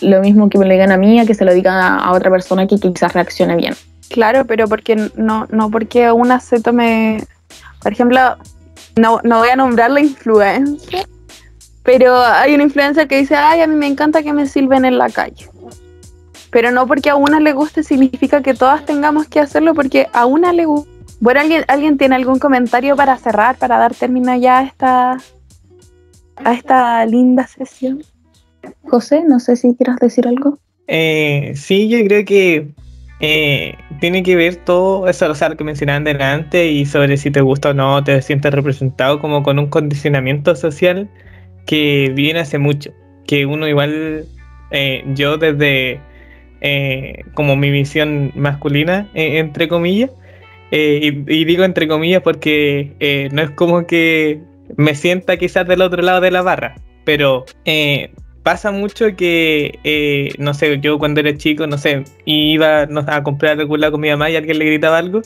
lo 0.00 0.20
mismo 0.20 0.48
que 0.48 0.58
me 0.58 0.66
lo 0.66 0.72
digan 0.72 0.92
a 0.92 0.98
mí, 0.98 1.18
a 1.18 1.26
que 1.26 1.34
se 1.34 1.44
lo 1.44 1.52
digan 1.52 1.74
a, 1.74 2.12
otra 2.12 2.30
persona 2.30 2.68
que 2.68 2.78
quizás 2.78 3.12
reaccione 3.12 3.56
bien. 3.56 3.74
Claro, 4.08 4.44
pero 4.44 4.68
porque 4.68 5.10
no, 5.16 5.48
no 5.50 5.68
porque 5.68 6.12
una 6.12 6.38
se 6.38 6.60
tome, 6.60 7.24
por 7.82 7.92
ejemplo, 7.92 8.20
no, 8.94 9.18
no 9.24 9.40
voy 9.40 9.48
a 9.48 9.56
nombrar 9.56 9.90
la 9.90 10.00
influencia, 10.00 11.08
pero 11.82 12.16
hay 12.22 12.54
una 12.54 12.62
influencia 12.62 13.08
que 13.08 13.18
dice, 13.18 13.34
ay, 13.34 13.62
a 13.62 13.66
mí 13.66 13.74
me 13.74 13.88
encanta 13.88 14.22
que 14.22 14.32
me 14.32 14.46
silben 14.46 14.84
en 14.84 14.96
la 14.96 15.10
calle. 15.10 15.48
Pero 16.50 16.70
no 16.70 16.86
porque 16.86 17.10
a 17.10 17.16
una 17.16 17.40
le 17.40 17.52
guste 17.52 17.82
significa 17.82 18.42
que 18.42 18.54
todas 18.54 18.84
tengamos 18.84 19.26
que 19.26 19.40
hacerlo 19.40 19.74
porque 19.74 20.06
a 20.12 20.26
una 20.26 20.52
le 20.52 20.66
gusta. 20.66 20.90
Bueno, 21.20 21.40
¿alguien, 21.40 21.64
¿alguien 21.68 21.96
tiene 21.96 22.14
algún 22.14 22.38
comentario 22.38 22.94
para 22.94 23.16
cerrar, 23.16 23.56
para 23.56 23.78
dar 23.78 23.94
término 23.94 24.34
ya 24.36 24.58
a 24.58 24.62
esta, 24.64 25.16
a 26.36 26.52
esta 26.52 27.06
linda 27.06 27.46
sesión? 27.46 28.02
José, 28.84 29.24
no 29.26 29.40
sé 29.40 29.56
si 29.56 29.74
quieras 29.74 29.96
decir 29.96 30.26
algo. 30.28 30.58
Eh, 30.88 31.52
sí, 31.56 31.88
yo 31.88 31.98
creo 32.06 32.24
que 32.24 32.68
eh, 33.20 33.74
tiene 34.00 34.22
que 34.22 34.36
ver 34.36 34.56
todo 34.56 35.08
eso, 35.08 35.30
o 35.30 35.34
sea, 35.34 35.48
lo 35.48 35.56
que 35.56 35.64
mencionaban 35.64 36.04
delante 36.04 36.70
y 36.70 36.84
sobre 36.84 37.16
si 37.16 37.30
te 37.30 37.40
gusta 37.40 37.70
o 37.70 37.74
no, 37.74 38.04
te 38.04 38.20
sientes 38.20 38.52
representado 38.52 39.20
como 39.20 39.42
con 39.42 39.58
un 39.58 39.68
condicionamiento 39.68 40.54
social 40.54 41.08
que 41.64 42.12
viene 42.14 42.40
hace 42.40 42.58
mucho, 42.58 42.92
que 43.26 43.46
uno 43.46 43.66
igual, 43.66 44.26
eh, 44.70 45.04
yo 45.14 45.38
desde 45.38 46.00
eh, 46.66 47.24
como 47.34 47.56
mi 47.56 47.70
visión 47.70 48.32
masculina, 48.34 49.08
entre 49.14 49.68
comillas, 49.68 50.10
y, 50.70 51.06
y, 51.32 51.44
digo 51.44 51.64
entre 51.64 51.86
comillas 51.86 52.22
porque 52.22 53.28
no 53.32 53.42
es 53.42 53.50
como 53.50 53.86
que 53.86 54.40
me 54.76 54.94
sienta 54.94 55.36
quizás 55.36 55.66
del 55.66 55.82
otro 55.82 56.02
lado 56.02 56.20
de 56.20 56.30
la 56.30 56.42
barra, 56.42 56.74
pero 57.04 57.44
pasa 58.46 58.70
mucho 58.70 59.16
que, 59.16 59.80
eh, 59.82 60.30
no 60.38 60.54
sé, 60.54 60.78
yo 60.78 61.00
cuando 61.00 61.18
era 61.18 61.36
chico, 61.36 61.66
no 61.66 61.78
sé, 61.78 62.04
iba 62.26 62.82
a 62.82 63.22
comprar 63.24 63.58
algo 63.58 63.76
con 63.90 64.00
mi 64.00 64.08
mamá 64.08 64.30
y 64.30 64.36
alguien 64.36 64.60
le 64.60 64.66
gritaba 64.66 64.98
algo 64.98 65.20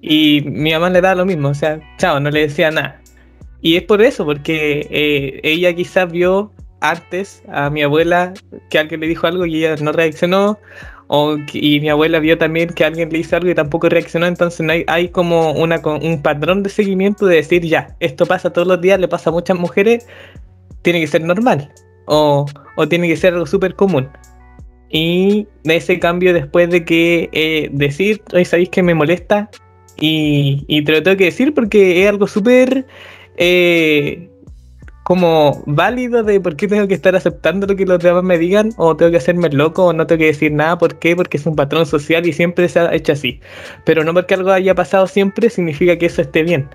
y 0.00 0.40
mi 0.46 0.72
mamá 0.72 0.88
le 0.88 1.02
daba 1.02 1.16
lo 1.16 1.26
mismo, 1.26 1.48
o 1.48 1.54
sea, 1.54 1.78
chao, 1.98 2.18
no 2.18 2.30
le 2.30 2.40
decía 2.40 2.70
nada. 2.70 3.02
Y 3.60 3.76
es 3.76 3.82
por 3.82 4.00
eso, 4.00 4.24
porque 4.24 4.88
eh, 4.90 5.40
ella 5.42 5.74
quizás 5.74 6.10
vio 6.10 6.50
antes 6.80 7.42
a 7.48 7.70
mi 7.70 7.82
abuela 7.82 8.32
que 8.68 8.78
alguien 8.78 9.00
le 9.00 9.08
dijo 9.08 9.26
algo 9.26 9.46
y 9.46 9.64
ella 9.64 9.76
no 9.82 9.92
reaccionó, 9.92 10.58
o, 11.08 11.36
y 11.52 11.80
mi 11.80 11.88
abuela 11.88 12.20
vio 12.20 12.38
también 12.38 12.68
que 12.68 12.84
alguien 12.84 13.10
le 13.10 13.18
hizo 13.18 13.34
algo 13.34 13.50
y 13.50 13.54
tampoco 13.54 13.88
reaccionó, 13.88 14.26
entonces 14.26 14.68
hay, 14.68 14.84
hay 14.86 15.08
como 15.08 15.52
una, 15.52 15.80
un 15.84 16.22
patrón 16.22 16.62
de 16.62 16.70
seguimiento 16.70 17.26
de 17.26 17.36
decir, 17.36 17.62
ya, 17.62 17.96
esto 17.98 18.26
pasa 18.26 18.52
todos 18.52 18.68
los 18.68 18.80
días, 18.80 19.00
le 19.00 19.08
pasa 19.08 19.30
a 19.30 19.32
muchas 19.32 19.58
mujeres, 19.58 20.06
tiene 20.82 21.00
que 21.00 21.08
ser 21.08 21.22
normal 21.22 21.72
o, 22.06 22.46
tiene 22.88 23.08
que 23.08 23.16
ser 23.16 23.34
algo 23.34 23.46
súper 23.46 23.74
común. 23.74 24.08
Y 24.88 25.46
de 25.64 25.76
ese 25.76 25.98
cambio 25.98 26.32
después 26.32 26.70
de 26.70 26.84
que 26.84 27.28
eh, 27.32 27.68
decir, 27.72 28.22
hoy 28.32 28.44
sabéis 28.44 28.70
que 28.70 28.82
me 28.82 28.94
molesta 28.94 29.50
y, 29.98 30.64
y, 30.66 30.82
te 30.82 30.92
lo 30.92 31.02
tengo 31.02 31.16
que 31.16 31.26
decir 31.26 31.54
porque 31.54 32.02
es 32.02 32.08
algo 32.08 32.26
súper 32.26 32.86
eh, 33.36 34.29
como 35.10 35.60
válido 35.66 36.22
de 36.22 36.40
por 36.40 36.54
qué 36.54 36.68
tengo 36.68 36.86
que 36.86 36.94
estar 36.94 37.16
aceptando 37.16 37.66
lo 37.66 37.74
que 37.74 37.84
los 37.84 37.98
demás 37.98 38.22
me 38.22 38.38
digan 38.38 38.70
o 38.76 38.96
tengo 38.96 39.10
que 39.10 39.16
hacerme 39.16 39.48
loco 39.48 39.86
o 39.86 39.92
no 39.92 40.06
tengo 40.06 40.20
que 40.20 40.26
decir 40.26 40.52
nada. 40.52 40.78
¿Por 40.78 41.00
qué? 41.00 41.16
Porque 41.16 41.36
es 41.36 41.46
un 41.46 41.56
patrón 41.56 41.84
social 41.84 42.24
y 42.28 42.32
siempre 42.32 42.68
se 42.68 42.78
ha 42.78 42.94
hecho 42.94 43.14
así. 43.14 43.40
Pero 43.84 44.04
no 44.04 44.14
porque 44.14 44.34
algo 44.34 44.52
haya 44.52 44.72
pasado 44.76 45.08
siempre 45.08 45.50
significa 45.50 45.98
que 45.98 46.06
eso 46.06 46.22
esté 46.22 46.44
bien. 46.44 46.68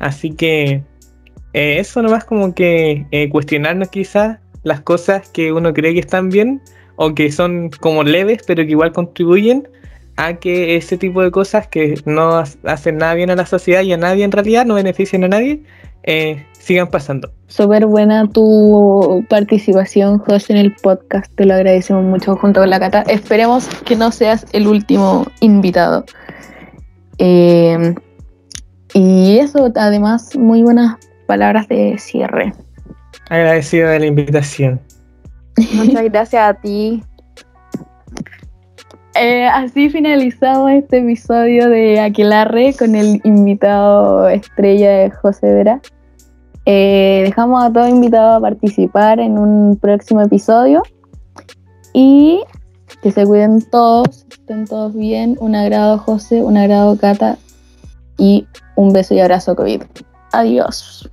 Así 0.00 0.32
que 0.32 0.82
eh, 1.54 1.78
eso 1.78 2.02
nomás 2.02 2.26
como 2.26 2.54
que 2.54 3.06
eh, 3.10 3.30
cuestionarnos 3.30 3.88
quizás 3.88 4.38
las 4.64 4.82
cosas 4.82 5.30
que 5.30 5.50
uno 5.54 5.72
cree 5.72 5.94
que 5.94 6.00
están 6.00 6.28
bien 6.28 6.60
o 6.96 7.14
que 7.14 7.32
son 7.32 7.70
como 7.80 8.02
leves, 8.02 8.42
pero 8.46 8.66
que 8.66 8.72
igual 8.72 8.92
contribuyen 8.92 9.66
a 10.16 10.34
que 10.34 10.76
ese 10.76 10.98
tipo 10.98 11.22
de 11.22 11.30
cosas 11.30 11.68
que 11.68 11.98
no 12.04 12.44
hacen 12.64 12.98
nada 12.98 13.14
bien 13.14 13.30
a 13.30 13.36
la 13.36 13.46
sociedad 13.46 13.80
y 13.80 13.94
a 13.94 13.96
nadie 13.96 14.24
en 14.24 14.32
realidad, 14.32 14.66
no 14.66 14.74
benefician 14.74 15.24
a 15.24 15.28
nadie, 15.28 15.62
eh, 16.02 16.46
sigan 16.52 16.88
pasando. 16.88 17.32
Súper 17.46 17.86
buena 17.86 18.28
tu 18.28 19.24
participación, 19.28 20.18
José, 20.18 20.52
en 20.52 20.58
el 20.58 20.74
podcast. 20.74 21.32
Te 21.34 21.46
lo 21.46 21.54
agradecemos 21.54 22.04
mucho 22.04 22.36
junto 22.36 22.60
con 22.60 22.70
la 22.70 22.78
Cata. 22.78 23.02
Esperemos 23.02 23.66
que 23.86 23.96
no 23.96 24.12
seas 24.12 24.46
el 24.52 24.66
último 24.66 25.26
invitado. 25.40 26.04
Eh, 27.18 27.94
y 28.94 29.38
eso, 29.38 29.72
además, 29.74 30.36
muy 30.36 30.62
buenas 30.62 30.96
palabras 31.26 31.68
de 31.68 31.96
cierre. 31.98 32.52
Agradecido 33.28 33.88
de 33.88 34.00
la 34.00 34.06
invitación. 34.06 34.80
Muchas 35.74 36.04
gracias 36.04 36.42
a 36.42 36.54
ti. 36.54 37.02
Eh, 39.14 39.46
así 39.46 39.90
finalizamos 39.90 40.70
este 40.70 40.98
episodio 40.98 41.68
de 41.68 41.98
Aquelarre 42.00 42.74
con 42.78 42.94
el 42.94 43.20
invitado 43.24 44.28
estrella 44.28 45.10
José 45.22 45.52
Vera. 45.52 45.80
Eh, 46.66 47.22
dejamos 47.24 47.64
a 47.64 47.72
todos 47.72 47.88
invitados 47.88 48.36
a 48.36 48.40
participar 48.40 49.18
en 49.20 49.38
un 49.38 49.76
próximo 49.76 50.20
episodio 50.20 50.82
y 51.94 52.42
que 53.02 53.10
se 53.10 53.24
cuiden 53.24 53.62
todos, 53.70 54.26
estén 54.30 54.66
todos 54.66 54.94
bien. 54.94 55.36
Un 55.40 55.54
agrado 55.54 55.98
José, 55.98 56.42
un 56.42 56.56
agrado 56.56 56.96
Cata 56.98 57.38
y 58.18 58.46
un 58.76 58.92
beso 58.92 59.14
y 59.14 59.20
abrazo 59.20 59.56
COVID. 59.56 59.82
Adiós. 60.32 61.10